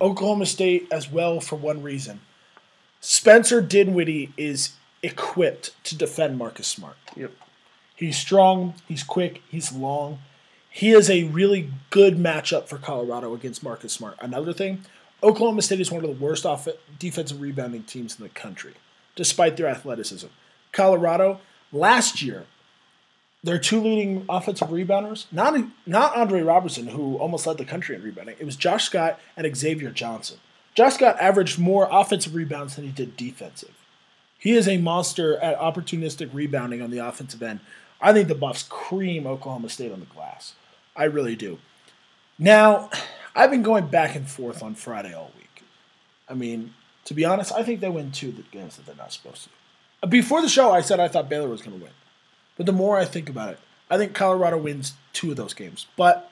Oklahoma 0.00 0.46
State 0.46 0.88
as 0.90 1.10
well 1.10 1.40
for 1.40 1.56
one 1.56 1.82
reason. 1.82 2.20
Spencer 3.00 3.60
Dinwiddie 3.60 4.32
is 4.36 4.74
equipped 5.02 5.72
to 5.84 5.96
defend 5.96 6.38
Marcus 6.38 6.66
Smart. 6.66 6.96
Yep. 7.16 7.32
He's 7.94 8.16
strong, 8.16 8.74
he's 8.88 9.02
quick, 9.02 9.42
he's 9.48 9.72
long. 9.72 10.20
He 10.74 10.92
is 10.92 11.10
a 11.10 11.24
really 11.24 11.70
good 11.90 12.16
matchup 12.16 12.66
for 12.66 12.78
Colorado 12.78 13.34
against 13.34 13.62
Marcus 13.62 13.92
Smart. 13.92 14.16
Another 14.20 14.54
thing, 14.54 14.84
Oklahoma 15.22 15.60
State 15.60 15.80
is 15.80 15.92
one 15.92 16.02
of 16.02 16.10
the 16.10 16.24
worst 16.24 16.46
off- 16.46 16.66
defensive 16.98 17.42
rebounding 17.42 17.82
teams 17.82 18.18
in 18.18 18.22
the 18.22 18.30
country, 18.30 18.72
despite 19.14 19.58
their 19.58 19.66
athleticism. 19.66 20.28
Colorado, 20.72 21.40
last 21.72 22.22
year, 22.22 22.46
their 23.44 23.58
two 23.58 23.80
leading 23.82 24.24
offensive 24.30 24.68
rebounders, 24.68 25.26
not 25.30 25.54
not 25.84 26.16
Andre 26.16 26.40
Robertson, 26.40 26.86
who 26.86 27.16
almost 27.16 27.46
led 27.46 27.58
the 27.58 27.66
country 27.66 27.94
in 27.94 28.02
rebounding. 28.02 28.36
It 28.38 28.46
was 28.46 28.56
Josh 28.56 28.84
Scott 28.84 29.20
and 29.36 29.54
Xavier 29.54 29.90
Johnson. 29.90 30.38
Josh 30.74 30.94
Scott 30.94 31.18
averaged 31.20 31.58
more 31.58 31.86
offensive 31.90 32.34
rebounds 32.34 32.76
than 32.76 32.86
he 32.86 32.92
did 32.92 33.16
defensive. 33.16 33.74
He 34.38 34.52
is 34.52 34.66
a 34.66 34.78
monster 34.78 35.36
at 35.38 35.58
opportunistic 35.58 36.30
rebounding 36.32 36.80
on 36.80 36.90
the 36.90 36.98
offensive 36.98 37.42
end. 37.42 37.60
I 38.00 38.12
think 38.12 38.28
the 38.28 38.34
Buffs 38.34 38.64
cream 38.64 39.26
Oklahoma 39.26 39.68
State 39.68 39.92
on 39.92 40.00
the 40.00 40.06
glass. 40.06 40.54
I 40.96 41.04
really 41.04 41.36
do. 41.36 41.58
Now, 42.38 42.90
I've 43.34 43.50
been 43.50 43.62
going 43.62 43.86
back 43.86 44.14
and 44.14 44.28
forth 44.28 44.62
on 44.62 44.74
Friday 44.74 45.14
all 45.14 45.32
week. 45.36 45.62
I 46.28 46.34
mean, 46.34 46.74
to 47.04 47.14
be 47.14 47.24
honest, 47.24 47.52
I 47.52 47.62
think 47.62 47.80
they 47.80 47.88
win 47.88 48.10
two 48.12 48.30
of 48.30 48.36
the 48.36 48.42
games 48.42 48.76
that 48.76 48.86
they're 48.86 48.94
not 48.94 49.12
supposed 49.12 49.44
to. 49.44 50.06
Before 50.08 50.42
the 50.42 50.48
show, 50.48 50.72
I 50.72 50.80
said 50.80 51.00
I 51.00 51.08
thought 51.08 51.28
Baylor 51.28 51.48
was 51.48 51.62
going 51.62 51.78
to 51.78 51.84
win. 51.84 51.92
But 52.56 52.66
the 52.66 52.72
more 52.72 52.98
I 52.98 53.04
think 53.04 53.28
about 53.28 53.50
it, 53.50 53.58
I 53.90 53.96
think 53.96 54.14
Colorado 54.14 54.58
wins 54.58 54.94
two 55.12 55.30
of 55.30 55.36
those 55.36 55.54
games. 55.54 55.86
But 55.96 56.30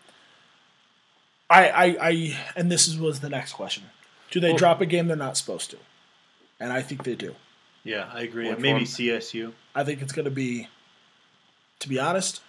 I, 1.48 1.68
I, 1.68 1.96
I 2.00 2.36
and 2.56 2.70
this 2.70 2.88
is, 2.88 2.98
was 2.98 3.20
the 3.20 3.28
next 3.28 3.52
question: 3.52 3.84
Do 4.30 4.40
they 4.40 4.54
drop 4.54 4.80
a 4.80 4.86
game 4.86 5.08
they're 5.08 5.16
not 5.16 5.36
supposed 5.36 5.70
to? 5.70 5.78
And 6.58 6.72
I 6.72 6.82
think 6.82 7.04
they 7.04 7.14
do. 7.14 7.34
Yeah, 7.84 8.10
I 8.12 8.22
agree. 8.22 8.50
Maybe 8.50 8.72
one? 8.72 8.82
CSU. 8.82 9.52
I 9.74 9.84
think 9.84 10.02
it's 10.02 10.12
going 10.12 10.26
to 10.26 10.30
be, 10.30 10.68
to 11.78 11.88
be 11.88 11.98
honest, 11.98 12.42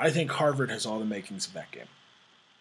I 0.00 0.10
think 0.10 0.30
Harvard 0.30 0.70
has 0.70 0.86
all 0.86 0.98
the 0.98 1.04
makings 1.04 1.46
of 1.46 1.52
that 1.54 1.70
game. 1.70 1.88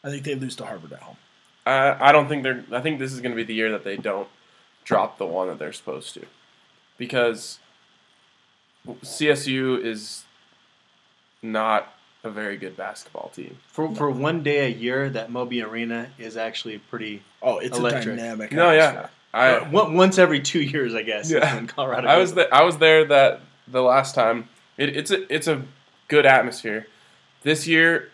I 0.03 0.09
think 0.09 0.23
they 0.23 0.35
lose 0.35 0.55
to 0.57 0.65
Harvard 0.65 0.93
at 0.93 0.99
home. 0.99 1.17
I 1.65 2.09
I 2.09 2.11
don't 2.11 2.27
think 2.27 2.43
they're. 2.43 2.63
I 2.71 2.81
think 2.81 2.99
this 2.99 3.13
is 3.13 3.21
going 3.21 3.31
to 3.31 3.35
be 3.35 3.43
the 3.43 3.53
year 3.53 3.71
that 3.71 3.83
they 3.83 3.97
don't 3.97 4.27
drop 4.83 5.17
the 5.17 5.25
one 5.25 5.47
that 5.47 5.59
they're 5.59 5.73
supposed 5.73 6.13
to, 6.15 6.25
because 6.97 7.59
CSU 8.87 9.83
is 9.83 10.23
not 11.41 11.93
a 12.23 12.29
very 12.29 12.57
good 12.57 12.75
basketball 12.75 13.31
team. 13.33 13.57
For 13.67 13.93
for 13.95 14.09
one 14.09 14.43
day 14.43 14.65
a 14.65 14.69
year, 14.75 15.09
that 15.09 15.31
Moby 15.31 15.61
Arena 15.61 16.09
is 16.17 16.37
actually 16.37 16.77
pretty. 16.77 17.23
Oh, 17.41 17.59
it's 17.59 17.77
Electric. 17.77 18.15
a 18.15 18.17
dynamic. 18.17 18.51
No, 18.51 18.71
yeah. 18.71 19.07
I 19.33 19.57
Uh, 19.57 19.89
once 19.91 20.17
every 20.17 20.39
two 20.39 20.61
years, 20.61 20.95
I 20.95 21.03
guess. 21.03 21.29
Yeah. 21.31 21.55
when 21.55 21.67
Colorado. 21.67 22.07
I 22.07 22.17
was 22.17 22.33
there. 22.33 22.53
I 22.53 22.63
was 22.63 22.77
there 22.77 23.05
that 23.05 23.41
the 23.67 23.81
last 23.81 24.15
time. 24.15 24.49
It, 24.77 24.95
it's 24.95 25.11
a 25.11 25.33
it's 25.33 25.47
a 25.47 25.63
good 26.07 26.25
atmosphere. 26.25 26.87
This 27.43 27.67
year, 27.67 28.09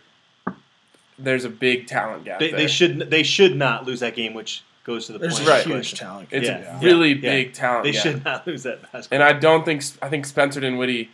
there's 1.17 1.45
a 1.45 1.49
big 1.49 1.87
talent 1.87 2.25
gap. 2.25 2.39
They, 2.39 2.51
they 2.51 2.67
should 2.67 2.99
they 3.09 3.23
should 3.23 3.55
not 3.55 3.85
lose 3.85 4.01
that 4.01 4.15
game, 4.15 4.33
which 4.33 4.63
goes 4.83 5.07
to 5.07 5.13
the 5.13 5.19
There's 5.19 5.35
point. 5.35 5.47
a 5.47 5.51
Right. 5.51 5.59
of 5.61 5.63
the 5.67 5.73
huge 5.75 5.89
question. 5.91 5.97
talent. 6.07 6.27
It's 6.31 6.47
Yeah. 6.47 6.77
a 6.79 6.83
really 6.83 7.13
Yeah. 7.13 7.31
big 7.31 7.53
talent. 7.53 7.85
They 7.85 7.91
gap. 7.91 8.03
should 8.03 8.25
not 8.25 8.45
lose 8.47 8.63
that 8.63 8.81
basketball. 8.91 9.07
And 9.11 9.23
I 9.23 9.33
don't 9.33 9.65
think 9.65 9.83
I 10.01 10.09
think 10.09 10.25
Spencer 10.25 10.59
Dinwiddie, 10.59 11.09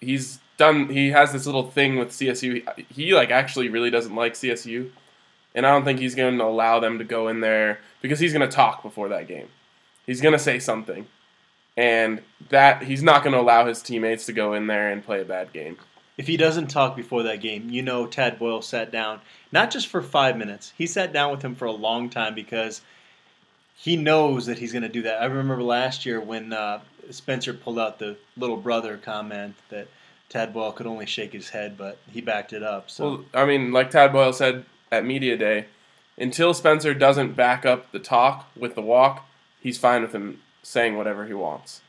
he's 0.00 0.40
done. 0.58 0.88
He 0.88 1.10
has 1.10 1.32
this 1.32 1.46
little 1.46 1.70
thing 1.70 1.96
with 1.96 2.10
CSU. 2.10 2.62
He 2.94 3.14
like 3.14 3.30
actually 3.30 3.68
really 3.68 3.90
doesn't 3.90 4.14
like 4.14 4.34
CSU, 4.34 4.90
and 5.54 5.64
I 5.66 5.70
don't 5.70 5.84
think 5.84 6.00
he's 6.00 6.14
going 6.14 6.36
to 6.36 6.44
allow 6.44 6.80
them 6.80 6.98
to 6.98 7.04
go 7.04 7.28
in 7.28 7.40
there 7.40 7.78
because 8.02 8.18
he's 8.18 8.32
going 8.32 8.46
to 8.48 8.54
talk 8.54 8.82
before 8.82 9.08
that 9.08 9.26
game. 9.28 9.48
He's 10.04 10.20
going 10.20 10.32
to 10.32 10.38
say 10.38 10.58
something, 10.58 11.06
and 11.76 12.20
that 12.50 12.82
he's 12.82 13.02
not 13.02 13.22
going 13.22 13.32
to 13.32 13.40
allow 13.40 13.66
his 13.66 13.80
teammates 13.80 14.26
to 14.26 14.32
go 14.32 14.52
in 14.52 14.66
there 14.66 14.90
and 14.90 15.02
play 15.04 15.20
a 15.20 15.24
bad 15.24 15.52
game. 15.52 15.78
If 16.16 16.26
he 16.26 16.36
doesn't 16.36 16.68
talk 16.68 16.94
before 16.94 17.22
that 17.22 17.40
game, 17.40 17.70
you 17.70 17.82
know 17.82 18.06
Tad 18.06 18.38
Boyle 18.38 18.62
sat 18.62 18.90
down 18.92 19.20
not 19.50 19.70
just 19.70 19.86
for 19.86 20.02
five 20.02 20.36
minutes. 20.36 20.72
He 20.76 20.86
sat 20.86 21.12
down 21.12 21.30
with 21.30 21.42
him 21.42 21.54
for 21.54 21.64
a 21.64 21.72
long 21.72 22.10
time 22.10 22.34
because 22.34 22.82
he 23.74 23.96
knows 23.96 24.46
that 24.46 24.58
he's 24.58 24.72
going 24.72 24.82
to 24.82 24.88
do 24.88 25.02
that. 25.02 25.22
I 25.22 25.26
remember 25.26 25.62
last 25.62 26.04
year 26.06 26.20
when 26.20 26.52
uh, 26.52 26.80
Spencer 27.10 27.54
pulled 27.54 27.78
out 27.78 27.98
the 27.98 28.16
little 28.36 28.56
brother 28.56 28.96
comment 28.96 29.54
that 29.70 29.88
Tad 30.28 30.52
Boyle 30.54 30.72
could 30.72 30.86
only 30.86 31.06
shake 31.06 31.32
his 31.32 31.50
head, 31.50 31.76
but 31.76 31.98
he 32.10 32.20
backed 32.20 32.52
it 32.52 32.62
up. 32.62 32.90
So 32.90 33.04
Well, 33.04 33.24
I 33.34 33.44
mean, 33.44 33.72
like 33.72 33.90
Tad 33.90 34.12
Boyle 34.12 34.32
said 34.32 34.64
at 34.90 35.04
media 35.04 35.36
day, 35.36 35.66
until 36.16 36.54
Spencer 36.54 36.94
doesn't 36.94 37.32
back 37.32 37.66
up 37.66 37.90
the 37.92 37.98
talk 37.98 38.48
with 38.56 38.74
the 38.74 38.82
walk, 38.82 39.26
he's 39.60 39.78
fine 39.78 40.02
with 40.02 40.14
him 40.14 40.40
saying 40.62 40.96
whatever 40.96 41.26
he 41.26 41.34
wants. 41.34 41.80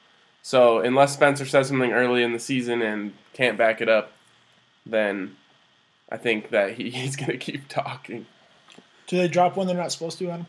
So 0.43 0.79
unless 0.79 1.13
Spencer 1.13 1.45
says 1.45 1.69
something 1.69 1.93
early 1.93 2.21
in 2.21 2.33
the 2.33 2.39
season 2.39 2.81
and 2.81 3.13
can't 3.31 3.57
back 3.57 3.81
it 3.81 3.87
up, 3.89 4.11
then 4.85 5.37
I 6.11 6.17
think 6.17 6.49
that 6.49 6.73
he, 6.73 6.89
he's 6.91 7.15
going 7.15 7.31
to 7.31 7.37
keep 7.37 7.67
talking. 7.67 8.27
Do 9.07 9.17
they 9.17 9.27
drop 9.27 9.55
one 9.55 9.67
they're 9.67 9.75
not 9.75 9.91
supposed 9.91 10.19
to, 10.19 10.29
Adam? 10.29 10.45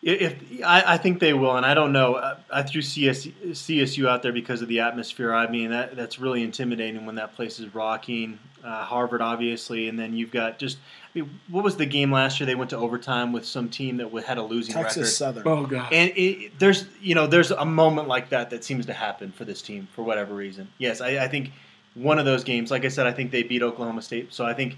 If 0.00 0.36
I, 0.64 0.94
I 0.94 0.96
think 0.96 1.18
they 1.18 1.34
will, 1.34 1.56
and 1.56 1.66
I 1.66 1.74
don't 1.74 1.92
know. 1.92 2.16
I, 2.16 2.36
I 2.50 2.62
threw 2.62 2.82
CS, 2.82 3.26
CSU 3.26 4.08
out 4.08 4.22
there 4.22 4.32
because 4.32 4.62
of 4.62 4.68
the 4.68 4.80
atmosphere. 4.80 5.34
I 5.34 5.50
mean, 5.50 5.70
that 5.70 5.96
that's 5.96 6.20
really 6.20 6.44
intimidating 6.44 7.04
when 7.04 7.16
that 7.16 7.34
place 7.34 7.58
is 7.58 7.74
rocking. 7.74 8.38
Uh, 8.64 8.84
Harvard, 8.84 9.20
obviously, 9.22 9.88
and 9.88 9.98
then 9.98 10.14
you've 10.14 10.30
got 10.30 10.58
just. 10.58 10.78
I 11.14 11.20
mean, 11.20 11.40
what 11.48 11.64
was 11.64 11.76
the 11.76 11.86
game 11.86 12.12
last 12.12 12.38
year? 12.38 12.46
They 12.46 12.54
went 12.54 12.70
to 12.70 12.76
overtime 12.76 13.32
with 13.32 13.44
some 13.46 13.68
team 13.70 13.96
that 13.96 14.12
had 14.24 14.36
a 14.38 14.42
losing 14.42 14.74
Texas 14.74 14.96
record. 14.98 15.10
Southern. 15.10 15.42
Oh 15.48 15.66
God! 15.66 15.92
And 15.92 16.12
it, 16.16 16.58
there's 16.58 16.84
you 17.00 17.14
know 17.14 17.26
there's 17.26 17.50
a 17.50 17.64
moment 17.64 18.08
like 18.08 18.28
that 18.30 18.50
that 18.50 18.64
seems 18.64 18.86
to 18.86 18.92
happen 18.92 19.32
for 19.32 19.44
this 19.44 19.62
team 19.62 19.88
for 19.94 20.02
whatever 20.02 20.34
reason. 20.34 20.68
Yes, 20.78 21.00
I, 21.00 21.24
I 21.24 21.28
think 21.28 21.52
one 21.94 22.18
of 22.18 22.24
those 22.26 22.44
games, 22.44 22.70
like 22.70 22.84
I 22.84 22.88
said, 22.88 23.06
I 23.06 23.12
think 23.12 23.30
they 23.30 23.42
beat 23.42 23.62
Oklahoma 23.62 24.02
State, 24.02 24.32
so 24.34 24.44
I 24.44 24.54
think 24.54 24.76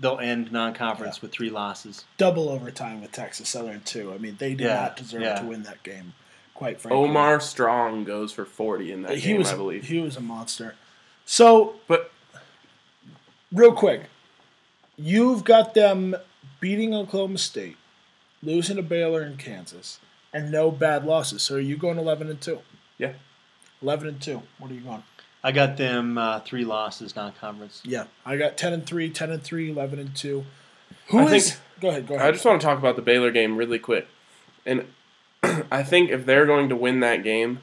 they'll 0.00 0.18
end 0.18 0.52
non-conference 0.52 1.16
Yeah. 1.16 1.22
with 1.22 1.32
three 1.32 1.50
losses. 1.50 2.04
Double 2.18 2.48
overtime 2.50 3.00
with 3.00 3.12
Texas 3.12 3.48
Southern 3.48 3.80
too. 3.82 4.12
I 4.12 4.18
mean, 4.18 4.36
they 4.38 4.50
did 4.54 4.66
Yeah, 4.66 4.74
not 4.82 4.96
deserve 4.96 5.22
yeah. 5.22 5.40
to 5.40 5.46
win 5.46 5.62
that 5.64 5.82
game. 5.82 6.12
quite 6.54 6.80
frankly. 6.80 7.02
Omar 7.04 7.40
Strong 7.40 8.04
goes 8.04 8.32
for 8.32 8.44
40 8.44 8.92
in 8.92 9.02
that 9.02 9.16
he 9.18 9.28
game, 9.30 9.38
was 9.38 9.52
I 9.52 9.56
believe. 9.56 9.84
he 9.86 10.00
was 10.00 10.16
a 10.16 10.20
monster. 10.20 10.74
So 11.24 11.76
but 11.86 12.10
real 13.52 13.72
quick, 13.72 14.02
you've 14.96 15.44
got 15.44 15.74
them 15.74 16.16
beating 16.60 16.94
Oklahoma 16.94 17.38
State, 17.38 17.76
losing 18.42 18.76
to 18.76 18.82
Baylor 18.82 19.22
and 19.22 19.38
Kansas, 19.38 20.00
and 20.32 20.50
no 20.50 20.70
bad 20.70 21.04
losses. 21.04 21.42
So 21.42 21.56
are 21.56 21.60
you 21.60 21.76
going 21.76 21.98
eleven 21.98 22.28
and 22.28 22.40
two? 22.40 22.60
yeah, 22.98 23.12
Eleven 23.82 24.08
and 24.08 24.20
two. 24.20 24.42
What 24.58 24.70
are 24.70 24.74
you 24.74 24.80
going? 24.80 25.02
I 25.42 25.52
got 25.52 25.76
them 25.76 26.18
uh, 26.18 26.40
three 26.40 26.64
losses 26.64 27.14
non-conference. 27.14 27.82
Yeah, 27.84 28.04
I 28.26 28.36
got 28.36 28.56
ten 28.56 28.72
and 28.72 28.84
three, 28.84 29.08
10 29.08 29.30
and 29.30 29.42
three, 29.42 29.70
11 29.70 29.98
and 30.00 30.14
two. 30.16 30.44
Who 31.08 31.18
I 31.18 31.32
is? 31.34 31.50
think- 31.52 31.60
go 31.80 31.88
ahead. 31.90 32.06
Go 32.08 32.18
I 32.18 32.32
just 32.32 32.44
want 32.44 32.60
to 32.60 32.66
talk 32.66 32.78
about 32.78 32.96
the 32.96 33.02
Baylor 33.02 33.30
game 33.30 33.56
really 33.56 33.78
quick. 33.78 34.08
And 34.66 34.86
I 35.70 35.84
think 35.84 36.10
if 36.10 36.26
they're 36.26 36.44
going 36.44 36.68
to 36.70 36.76
win 36.76 36.98
that 37.00 37.22
game, 37.22 37.60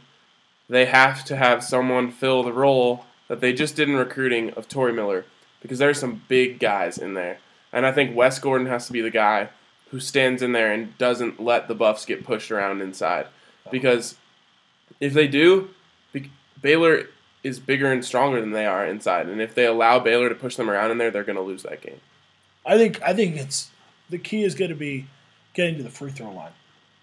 they 0.70 0.86
have 0.86 1.26
to 1.26 1.36
have 1.36 1.64
someone 1.64 2.12
fill 2.12 2.44
the 2.44 2.54
role 2.54 3.06
that 3.28 3.42
they 3.42 3.52
just 3.52 3.76
did 3.76 3.90
in 3.90 3.96
recruiting 3.98 4.52
of 4.52 4.70
Tory 4.70 4.94
Miller 4.94 5.26
because 5.66 5.80
there 5.80 5.90
are 5.90 5.96
some 5.96 6.22
big 6.28 6.60
guys 6.60 7.00
in 7.00 7.16
there. 7.16 7.40
And 7.74 7.88
I 7.88 7.92
think 7.92 8.16
Wes 8.16 8.38
Gordon 8.38 8.68
has 8.68 8.86
to 8.86 8.94
be 8.94 9.02
the 9.02 9.10
guy 9.10 9.50
who 9.90 10.00
stands 10.00 10.44
in 10.44 10.52
there 10.52 10.72
and 10.72 10.96
doesn't 11.00 11.42
let 11.42 11.68
the 11.68 11.74
Buffs 11.74 12.06
get 12.06 12.24
pushed 12.24 12.52
around 12.52 12.82
inside. 12.82 13.26
Because 13.72 14.16
if 15.00 15.14
they 15.14 15.28
do, 15.28 15.70
Baylor 16.62 17.08
is 17.44 17.60
bigger 17.60 17.92
and 17.92 18.06
stronger 18.06 18.40
than 18.40 18.52
they 18.52 18.68
are 18.68 18.86
inside. 18.86 19.28
And 19.28 19.42
if 19.42 19.56
they 19.56 19.66
allow 19.66 20.00
Baylor 20.00 20.30
to 20.30 20.36
push 20.36 20.56
them 20.56 20.70
around 20.70 20.92
in 20.92 21.00
there, 21.00 21.10
they're 21.10 21.24
going 21.24 21.36
to 21.36 21.42
lose 21.42 21.64
that 21.64 21.82
game. 21.82 22.00
I 22.66 22.78
think 22.78 23.02
I 23.02 23.14
think 23.14 23.36
it's 23.36 23.72
the 24.10 24.18
key 24.18 24.44
is 24.44 24.56
going 24.56 24.70
to 24.70 24.76
be 24.76 25.08
getting 25.54 25.78
to 25.78 25.84
the 25.84 25.90
free 25.90 26.12
throw 26.12 26.32
line. 26.32 26.52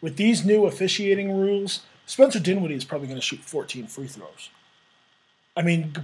With 0.01 0.17
these 0.17 0.45
new 0.45 0.67
officiating 0.67 1.37
rules, 1.37 1.81
Spencer 2.07 2.41
Dinwiddie 2.41 2.75
is 2.75 2.85
probably 2.85 3.09
going 3.09 3.21
to 3.21 3.25
shoot 3.25 3.41
14 3.41 3.87
free 3.87 4.07
throws. 4.07 4.51
I 5.57 5.63
mean, 5.63 5.95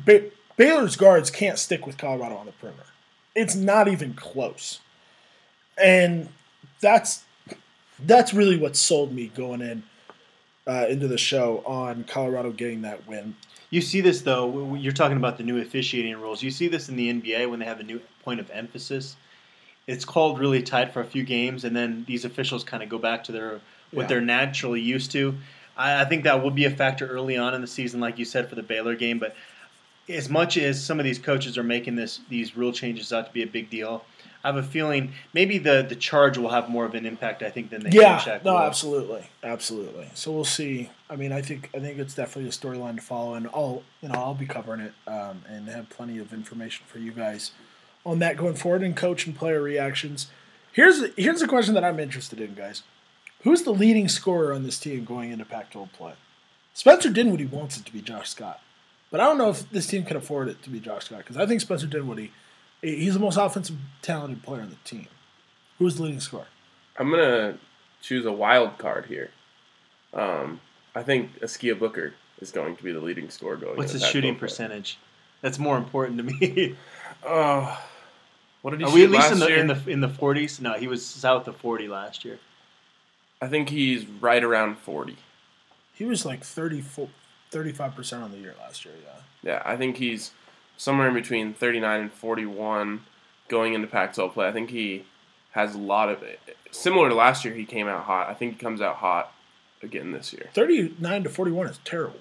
Baylor's 0.59 0.97
guards 0.97 1.31
can't 1.31 1.59
stick 1.59 1.87
with 1.87 1.97
Colorado 1.97 2.35
on 2.37 2.45
the 2.47 2.53
perimeter. 2.53 2.83
It's 3.35 3.55
not 3.55 3.89
even 3.89 4.13
close, 4.15 4.81
and 5.83 6.29
that's 6.81 7.25
that's 8.05 8.35
really 8.35 8.59
what 8.59 8.77
sold 8.77 9.13
me 9.13 9.29
going 9.35 9.61
in 9.63 9.83
uh, 10.67 10.87
into 10.89 11.09
the 11.09 11.17
show 11.19 11.63
on 11.65 12.05
Colorado 12.05 12.51
getting 12.51 12.83
that 12.83 13.07
win. 13.09 13.35
You 13.71 13.81
see 13.81 14.01
this 14.01 14.23
though. 14.23 14.75
You're 14.75 14.93
talking 14.93 15.17
about 15.17 15.39
the 15.39 15.45
new 15.45 15.61
officiating 15.61 16.17
rules. 16.21 16.43
You 16.43 16.51
see 16.51 16.69
this 16.69 16.89
in 16.89 16.97
the 16.97 17.13
NBA 17.13 17.49
when 17.49 17.61
they 17.61 17.67
have 17.67 17.81
a 17.81 17.85
new 17.85 18.01
point 18.25 18.41
of 18.41 18.51
emphasis. 18.51 19.17
It's 19.87 20.05
called 20.05 20.39
really 20.39 20.63
tight 20.63 20.93
for 20.93 21.01
a 21.01 21.05
few 21.07 21.23
games, 21.23 21.65
and 21.65 21.75
then 21.75 22.05
these 22.09 22.25
officials 22.25 22.65
kind 22.65 22.83
of 22.83 22.89
go 22.89 22.99
back 22.99 23.25
to 23.25 23.33
their 23.33 23.61
what 23.93 24.03
Yeah. 24.03 24.07
they're 24.09 24.21
naturally 24.21 24.81
used 24.81 25.13
to. 25.13 25.35
I, 25.77 26.03
I 26.03 26.05
think 26.05 26.25
that 26.25 26.43
will 26.43 26.51
be 26.51 26.65
a 26.65 26.71
factor 26.71 27.07
early 27.07 27.37
on 27.37 27.55
in 27.55 27.61
the 27.61 27.67
season, 27.69 28.01
like 28.01 28.19
you 28.19 28.25
said 28.25 28.49
for 28.49 28.55
the 28.57 28.63
Baylor 28.63 28.97
game. 28.97 29.19
But 29.19 29.35
as 30.09 30.29
much 30.29 30.57
as 30.57 30.83
some 30.83 30.99
of 30.99 31.05
these 31.05 31.19
coaches 31.19 31.59
are 31.59 31.63
making 31.63 31.97
this 31.97 32.21
these 32.29 32.57
rule 32.57 32.73
changes 32.73 33.13
out 33.13 33.27
to 33.27 33.33
be 33.33 33.43
a 33.43 33.47
big 33.47 33.71
deal, 33.71 34.05
I 34.43 34.49
have 34.49 34.57
a 34.57 34.63
feeling 34.63 35.13
maybe 35.33 35.59
the 35.59 35.85
the 35.89 35.97
charge 35.97 36.39
will 36.39 36.51
have 36.51 36.69
more 36.69 36.85
of 36.85 36.95
an 36.95 37.05
impact. 37.07 37.43
I 37.43 37.51
think 37.51 37.71
than 37.71 37.83
the 37.83 37.91
Yeah, 37.91 38.39
no, 38.45 38.53
will. 38.55 38.61
absolutely, 38.61 39.29
absolutely. 39.43 40.09
So 40.15 40.33
we'll 40.33 40.45
see. 40.45 40.91
I 41.11 41.17
mean, 41.17 41.33
I 41.33 41.43
think 41.43 41.71
I 41.75 41.79
think 41.79 41.99
it's 41.99 42.15
definitely 42.15 42.49
a 42.49 42.53
storyline 42.53 42.97
to 42.97 43.03
follow, 43.03 43.35
and 43.35 43.49
I'll 43.49 43.83
you 44.01 44.09
know 44.09 44.15
I'll 44.19 44.35
be 44.35 44.47
covering 44.47 44.81
it 44.81 44.93
um, 45.07 45.43
and 45.49 45.69
have 45.69 45.91
plenty 45.91 46.19
of 46.19 46.33
information 46.33 46.85
for 46.87 46.99
you 46.99 47.13
guys 47.13 47.51
on 48.07 48.19
that 48.21 48.37
going 48.37 48.55
forward 48.55 48.83
and 48.83 48.97
coach 48.97 49.27
and 49.27 49.37
player 49.37 49.61
reactions. 49.61 50.29
Here's 50.73 51.05
here's 51.17 51.43
a 51.43 51.49
question 51.49 51.75
that 51.75 51.85
I'm 51.85 51.99
interested 51.99 52.41
in, 52.41 52.55
guys. 52.55 52.83
Who's 53.43 53.63
the 53.63 53.73
leading 53.73 54.09
scorer 54.09 54.53
on 54.53 54.65
this 54.65 54.81
team 54.81 55.05
going 55.05 55.31
into 55.31 55.45
Pac-12 55.45 55.93
play? 55.93 56.15
Spencer 56.75 57.09
did 57.09 57.15
Dinwiddie 57.25 57.47
wants 57.47 57.77
it 57.77 57.85
to 57.87 57.93
be 57.93 58.01
Josh 58.01 58.31
Scott, 58.31 58.61
but 59.11 59.21
I 59.21 59.25
don't 59.25 59.39
know 59.39 59.51
if 59.51 59.69
this 59.71 59.87
team 59.87 60.05
can 60.05 60.17
afford 60.17 60.49
it 60.49 60.63
to 60.63 60.71
be 60.71 60.81
Josh 60.81 61.07
Scott 61.07 61.19
because 61.19 61.37
I 61.37 61.47
think 61.47 61.61
Spencer 61.61 61.87
Dinwiddie, 61.87 62.33
he's 62.83 63.15
the 63.15 63.21
most 63.21 63.37
offensive 63.37 63.77
talented 64.03 64.43
player 64.43 64.63
on 64.63 64.71
the 64.71 64.77
team. 64.85 65.07
Who's 65.79 65.97
the 65.97 66.03
leading 66.05 66.21
scorer? 66.21 66.47
I'm 66.99 67.11
gonna 67.11 67.59
choose 68.03 68.27
a 68.27 68.33
wild 68.33 68.79
card 68.79 69.07
here. 69.07 69.31
Um, 70.13 70.61
I 70.95 71.03
think 71.03 71.41
Askia 71.41 71.75
Booker 71.79 72.15
is 72.41 72.51
going 72.51 72.77
to 72.77 72.83
be 72.83 72.93
the 72.93 73.01
leading 73.01 73.31
scorer 73.31 73.57
going. 73.57 73.77
What's 73.77 73.93
into 73.93 74.05
his 74.05 74.13
shooting 74.13 74.33
goal 74.33 74.39
play. 74.39 74.49
percentage? 74.49 74.99
That's 75.43 75.59
more 75.59 75.77
important 75.77 76.19
to 76.19 76.25
me. 76.25 76.77
Oh, 77.27 77.83
what 78.63 78.71
did 78.71 78.79
he 78.81 78.85
Are 78.87 78.91
shoot 78.91 78.95
we 78.95 79.05
at 79.05 79.11
least 79.11 79.23
last 79.25 79.33
in 79.33 79.39
the 79.41 79.49
year? 79.49 79.59
in 79.59 79.67
the 79.67 79.91
in 79.91 80.01
the 80.01 80.09
forties? 80.09 80.61
No, 80.61 80.75
he 80.75 80.87
was 80.87 81.05
south 81.05 81.49
of 81.49 81.57
forty 81.57 81.89
last 81.89 82.25
year. 82.25 82.39
I 83.43 83.49
think 83.49 83.71
he's 83.71 84.07
right 84.07 84.43
around 84.45 84.79
forty. 84.79 85.17
He 85.95 86.05
was 86.05 86.25
like 86.25 86.45
34, 86.45 87.09
35% 87.51 88.23
on 88.23 88.31
the 88.33 88.39
year 88.39 88.55
last 88.61 88.85
year, 88.85 88.95
yeah. 89.05 89.21
Yeah, 89.43 89.63
I 89.65 89.77
think 89.77 89.97
he's 89.97 90.33
somewhere 90.77 91.09
in 91.09 91.15
between 91.15 91.55
39 91.55 92.01
and 92.01 92.13
41 92.13 93.03
going 93.49 93.75
into 93.75 93.87
Pac-12 93.87 94.33
play. 94.33 94.49
I 94.49 94.53
think 94.53 94.71
he 94.71 95.05
has 95.53 95.75
a 95.75 95.79
lot 95.79 96.09
of 96.09 96.23
it. 96.23 96.41
Similar 96.71 97.09
to 97.09 97.15
last 97.15 97.45
year, 97.45 97.55
he 97.55 97.65
came 97.65 97.89
out 97.89 98.05
hot. 98.05 98.29
I 98.29 98.35
think 98.35 98.55
he 98.55 98.59
comes 98.59 98.81
out 98.81 98.97
hot 98.97 99.33
again 99.83 100.13
this 100.13 100.33
year. 100.33 100.51
39 100.55 101.23
to 101.25 101.29
41 101.31 101.67
is 101.69 101.79
terrible. 101.85 102.21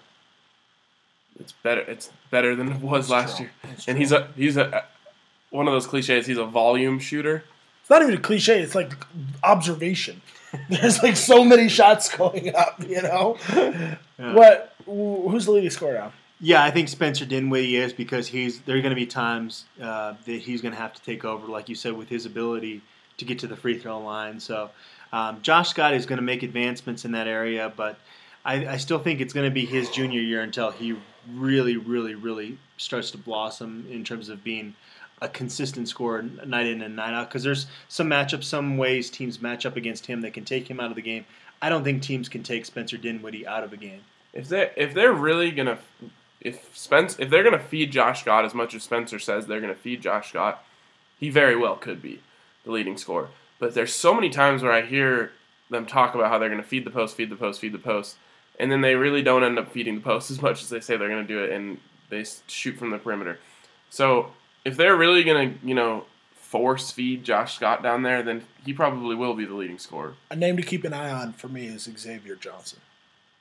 It's 1.40 1.52
better. 1.52 1.82
It's 1.82 2.10
better 2.32 2.56
than 2.56 2.72
it 2.72 2.82
was 2.82 3.06
It's 3.06 3.12
last 3.12 3.38
true. 3.38 3.46
year. 3.46 3.54
It's 3.74 3.88
And 3.88 3.96
true. 3.96 4.00
he's 4.00 4.12
a 4.12 4.28
he's 4.36 4.58
a 4.58 4.86
one 5.52 5.68
of 5.68 5.74
those 5.74 5.86
cliches. 5.86 6.26
He's 6.26 6.38
a 6.38 6.46
volume 6.46 6.98
shooter. 7.00 7.44
It's 7.82 7.90
not 7.90 8.02
even 8.02 8.16
a 8.16 8.20
cliche, 8.20 8.60
it's 8.62 8.76
like 8.76 8.94
observation. 9.44 10.22
There's 10.70 11.02
like 11.04 11.16
so 11.16 11.44
many 11.44 11.70
shots 11.70 12.14
going 12.16 12.54
up, 12.56 12.82
you 12.88 13.02
know? 13.02 13.38
What? 14.18 14.74
Wh- 14.88 15.30
Who's 15.30 15.46
the 15.46 15.52
leading 15.52 15.70
scorer 15.70 15.94
now? 15.94 16.14
Yeah, 16.40 16.64
I 16.64 16.70
think 16.72 16.88
Spencer 16.88 17.26
Dinwiddie 17.26 17.78
is 17.78 17.94
because 17.94 18.28
he's 18.28 18.62
there 18.62 18.78
are 18.78 18.82
going 18.82 18.92
to 18.92 18.96
be 18.96 19.08
times 19.08 19.66
uh, 19.82 20.14
that 20.26 20.42
he's 20.42 20.62
going 20.62 20.74
to 20.74 20.80
have 20.80 20.94
to 20.94 21.02
take 21.02 21.26
over, 21.26 21.48
like 21.48 21.68
you 21.68 21.76
said, 21.76 21.94
with 21.94 22.10
his 22.10 22.26
ability 22.26 22.82
to 23.18 23.26
get 23.26 23.40
to 23.40 23.48
the 23.48 23.56
free 23.56 23.78
throw 23.80 24.00
line. 24.00 24.40
So 24.40 24.70
um, 25.12 25.42
Josh 25.42 25.70
Scott 25.70 25.94
is 25.94 26.06
going 26.06 26.18
to 26.18 26.24
make 26.24 26.44
advancements 26.44 27.06
in 27.06 27.12
that 27.14 27.28
area, 27.28 27.74
but 27.76 27.98
I, 28.46 28.68
I 28.68 28.78
still 28.78 29.00
think 29.00 29.20
it's 29.20 29.34
going 29.34 29.50
to 29.50 29.54
be 29.54 29.66
his 29.66 29.90
junior 29.90 30.22
year 30.22 30.42
until 30.42 30.72
he 30.72 30.96
really, 31.34 31.78
really, 31.78 32.16
really 32.16 32.58
starts 32.78 33.12
to 33.12 33.18
blossom 33.18 33.88
in 33.90 34.04
terms 34.04 34.30
of 34.30 34.44
being 34.44 34.76
a 35.22 35.28
consistent 35.28 35.90
scorer 35.90 36.22
night 36.22 36.68
in 36.68 36.82
and 36.84 36.96
night 36.96 37.14
out. 37.14 37.30
Because 37.30 37.44
there's 37.44 37.66
some 37.90 38.08
matchups, 38.10 38.44
some 38.44 38.78
ways 38.78 39.10
teams 39.10 39.42
match 39.42 39.66
up 39.66 39.76
against 39.76 40.06
him 40.06 40.22
that 40.22 40.34
can 40.34 40.46
take 40.46 40.70
him 40.70 40.80
out 40.80 40.92
of 40.92 40.96
the 40.96 41.02
game. 41.02 41.26
I 41.62 41.70
don't 41.70 41.84
think 41.84 42.04
teams 42.04 42.30
can 42.30 42.44
take 42.44 42.66
Spencer 42.66 42.98
Dinwiddie 42.98 43.48
out 43.48 43.64
of 43.64 43.74
a 43.74 43.78
game. 43.78 44.02
If 44.38 44.50
they 44.50 44.70
if 44.78 44.94
they're 44.94 45.14
really 45.14 45.50
gonna 45.50 45.80
if 46.40 46.70
Spence 46.78 47.18
if 47.18 47.32
they're 47.32 47.44
gonna 47.44 47.60
feed 47.60 47.92
Josh 47.92 48.22
Scott 48.22 48.46
as 48.46 48.54
much 48.54 48.76
as 48.76 48.84
Spencer 48.84 49.18
says 49.18 49.48
they're 49.48 49.60
gonna 49.60 49.74
feed 49.74 50.02
Josh 50.02 50.30
Scott, 50.30 50.64
he 51.20 51.32
very 51.32 51.56
well 51.56 51.76
could 51.76 52.04
be 52.04 52.22
the 52.64 52.72
leading 52.72 52.98
scorer. 52.98 53.30
But 53.58 53.74
there's 53.74 53.94
so 53.94 54.14
many 54.14 54.30
times 54.30 54.62
where 54.62 54.72
I 54.72 54.84
hear 54.84 55.32
them 55.72 55.88
talk 55.88 56.14
about 56.14 56.30
how 56.30 56.38
they're 56.38 56.52
gonna 56.52 56.62
feed 56.62 56.86
the 56.86 56.92
post, 56.92 57.16
feed 57.16 57.32
the 57.32 57.36
post, 57.36 57.60
feed 57.60 57.74
the 57.74 57.80
post, 57.80 58.18
and 58.60 58.72
then 58.72 58.82
they 58.82 58.94
really 58.94 59.24
don't 59.24 59.44
end 59.44 59.58
up 59.58 59.72
feeding 59.72 59.96
the 59.96 60.02
post 60.02 60.30
as 60.32 60.40
much 60.40 60.62
as 60.62 60.70
they 60.70 60.82
say 60.82 60.98
they're 60.98 61.10
gonna 61.10 61.24
do 61.24 61.44
it, 61.44 61.52
and 61.52 61.80
they 62.10 62.24
shoot 62.46 62.78
from 62.78 62.92
the 62.92 63.00
perimeter. 63.00 63.40
So 63.90 64.34
if 64.64 64.78
they're 64.78 64.96
really 64.96 65.24
gonna 65.24 65.56
you 65.64 65.74
know 65.74 66.06
force 66.36 66.92
feed 66.92 67.24
Josh 67.24 67.56
Scott 67.56 67.82
down 67.82 68.04
there, 68.04 68.22
then 68.22 68.44
he 68.64 68.72
probably 68.72 69.16
will 69.16 69.34
be 69.34 69.46
the 69.46 69.56
leading 69.56 69.80
scorer. 69.80 70.14
A 70.30 70.36
name 70.36 70.58
to 70.58 70.64
keep 70.64 70.84
an 70.84 70.94
eye 70.94 71.10
on 71.10 71.34
for 71.34 71.48
me 71.48 71.66
is 71.66 71.90
Xavier 71.98 72.36
Johnson. 72.36 72.80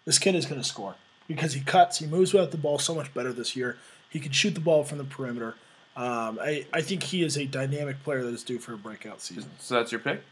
This 0.07 0.19
kid 0.19 0.35
is 0.35 0.47
going 0.47 0.61
to 0.61 0.67
score 0.67 0.95
because 1.29 1.53
he 1.53 1.61
cuts, 1.61 1.99
he 1.99 2.07
moves 2.07 2.33
without 2.33 2.53
the 2.53 2.57
ball 2.57 2.79
so 2.79 2.95
much 2.95 3.13
better 3.13 3.33
this 3.33 3.55
year. 3.57 3.77
He 4.09 4.21
can 4.21 4.33
shoot 4.33 4.55
the 4.55 4.61
ball 4.61 4.85
from 4.85 4.99
the 4.99 5.05
perimeter. 5.05 5.57
Um, 5.97 6.39
I, 6.41 6.67
I 6.73 6.81
think 6.81 7.03
he 7.03 7.23
is 7.25 7.37
a 7.37 7.45
dynamic 7.47 8.03
player 8.05 8.23
that 8.23 8.33
is 8.33 8.43
due 8.43 8.59
for 8.59 8.73
a 8.73 8.79
breakout 8.79 9.21
season. 9.21 9.51
So 9.59 9.75
that's 9.75 9.91
your 9.93 10.01
pick. 10.01 10.23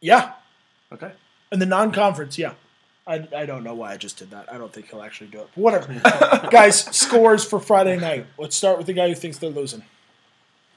Yeah, 0.00 0.32
Okay. 0.92 1.12
in 1.50 1.58
the 1.58 1.66
non-conference, 1.66 2.38
yeah. 2.38 2.52
I, 3.06 3.26
I 3.34 3.46
don't 3.46 3.62
know 3.62 3.74
why 3.74 3.92
I 3.92 3.96
just 3.96 4.18
did 4.18 4.30
that. 4.30 4.52
I 4.52 4.58
don't 4.58 4.72
think 4.72 4.90
he'll 4.90 5.02
actually 5.02 5.28
do 5.28 5.38
it. 5.40 5.48
But 5.54 5.60
whatever. 5.62 6.48
Guys, 6.50 6.80
scores 6.96 7.44
for 7.44 7.60
Friday 7.60 7.96
night. 7.96 8.26
Let's 8.36 8.56
start 8.56 8.78
with 8.78 8.88
the 8.88 8.92
guy 8.92 9.08
who 9.08 9.14
thinks 9.14 9.38
they're 9.38 9.48
losing. 9.50 9.84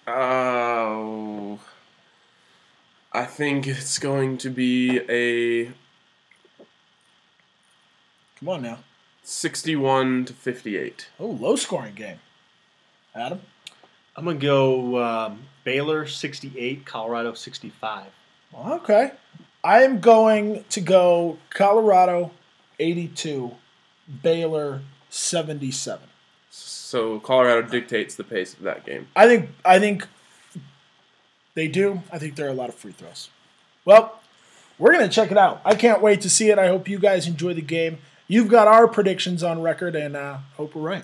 Oh, 0.07 1.59
I 3.11 3.25
think 3.25 3.65
it's 3.67 3.97
going 3.97 4.37
to 4.39 4.49
be 4.51 4.99
a 5.09 5.71
Come 8.39 8.49
on 8.49 8.61
now. 8.61 8.79
61 9.23 10.25
to 10.25 10.33
58. 10.33 11.09
Oh, 11.19 11.27
low 11.27 11.55
scoring 11.55 11.93
game. 11.93 12.19
Adam? 13.13 13.41
I'm 14.15 14.25
gonna 14.25 14.37
go 14.37 15.03
um, 15.03 15.43
Baylor 15.63 16.07
68, 16.07 16.85
Colorado 16.85 17.33
65. 17.33 18.07
Okay. 18.67 19.11
I 19.63 19.83
am 19.83 19.99
going 19.99 20.63
to 20.69 20.81
go 20.81 21.37
Colorado 21.49 22.31
82, 22.79 23.51
Baylor 24.23 24.81
77. 25.09 26.07
So 26.49 27.19
Colorado 27.19 27.67
dictates 27.67 28.15
the 28.15 28.23
pace 28.23 28.53
of 28.53 28.61
that 28.61 28.85
game. 28.85 29.07
I 29.15 29.27
think 29.27 29.49
I 29.63 29.79
think 29.79 30.07
they 31.53 31.67
do. 31.67 32.01
I 32.11 32.17
think 32.17 32.35
there 32.35 32.47
are 32.47 32.51
a 32.51 32.53
lot 32.53 32.69
of 32.69 32.75
free 32.75 32.93
throws. 32.93 33.29
Well, 33.85 34.19
we're 34.77 34.93
going 34.93 35.07
to 35.07 35.13
check 35.13 35.29
it 35.29 35.37
out. 35.37 35.61
I 35.65 35.75
can't 35.75 36.01
wait 36.01 36.21
to 36.21 36.29
see 36.29 36.49
it. 36.49 36.57
I 36.57 36.67
hope 36.67 36.87
you 36.87 36.99
guys 36.99 37.27
enjoy 37.27 37.53
the 37.53 37.61
game. 37.61 37.99
You've 38.31 38.47
got 38.47 38.67
our 38.67 38.87
predictions 38.87 39.41
on 39.41 39.63
record, 39.63 39.95
and 39.95 40.15
uh, 40.15 40.37
hope 40.55 40.75
we're 40.75 40.83
right. 40.83 41.03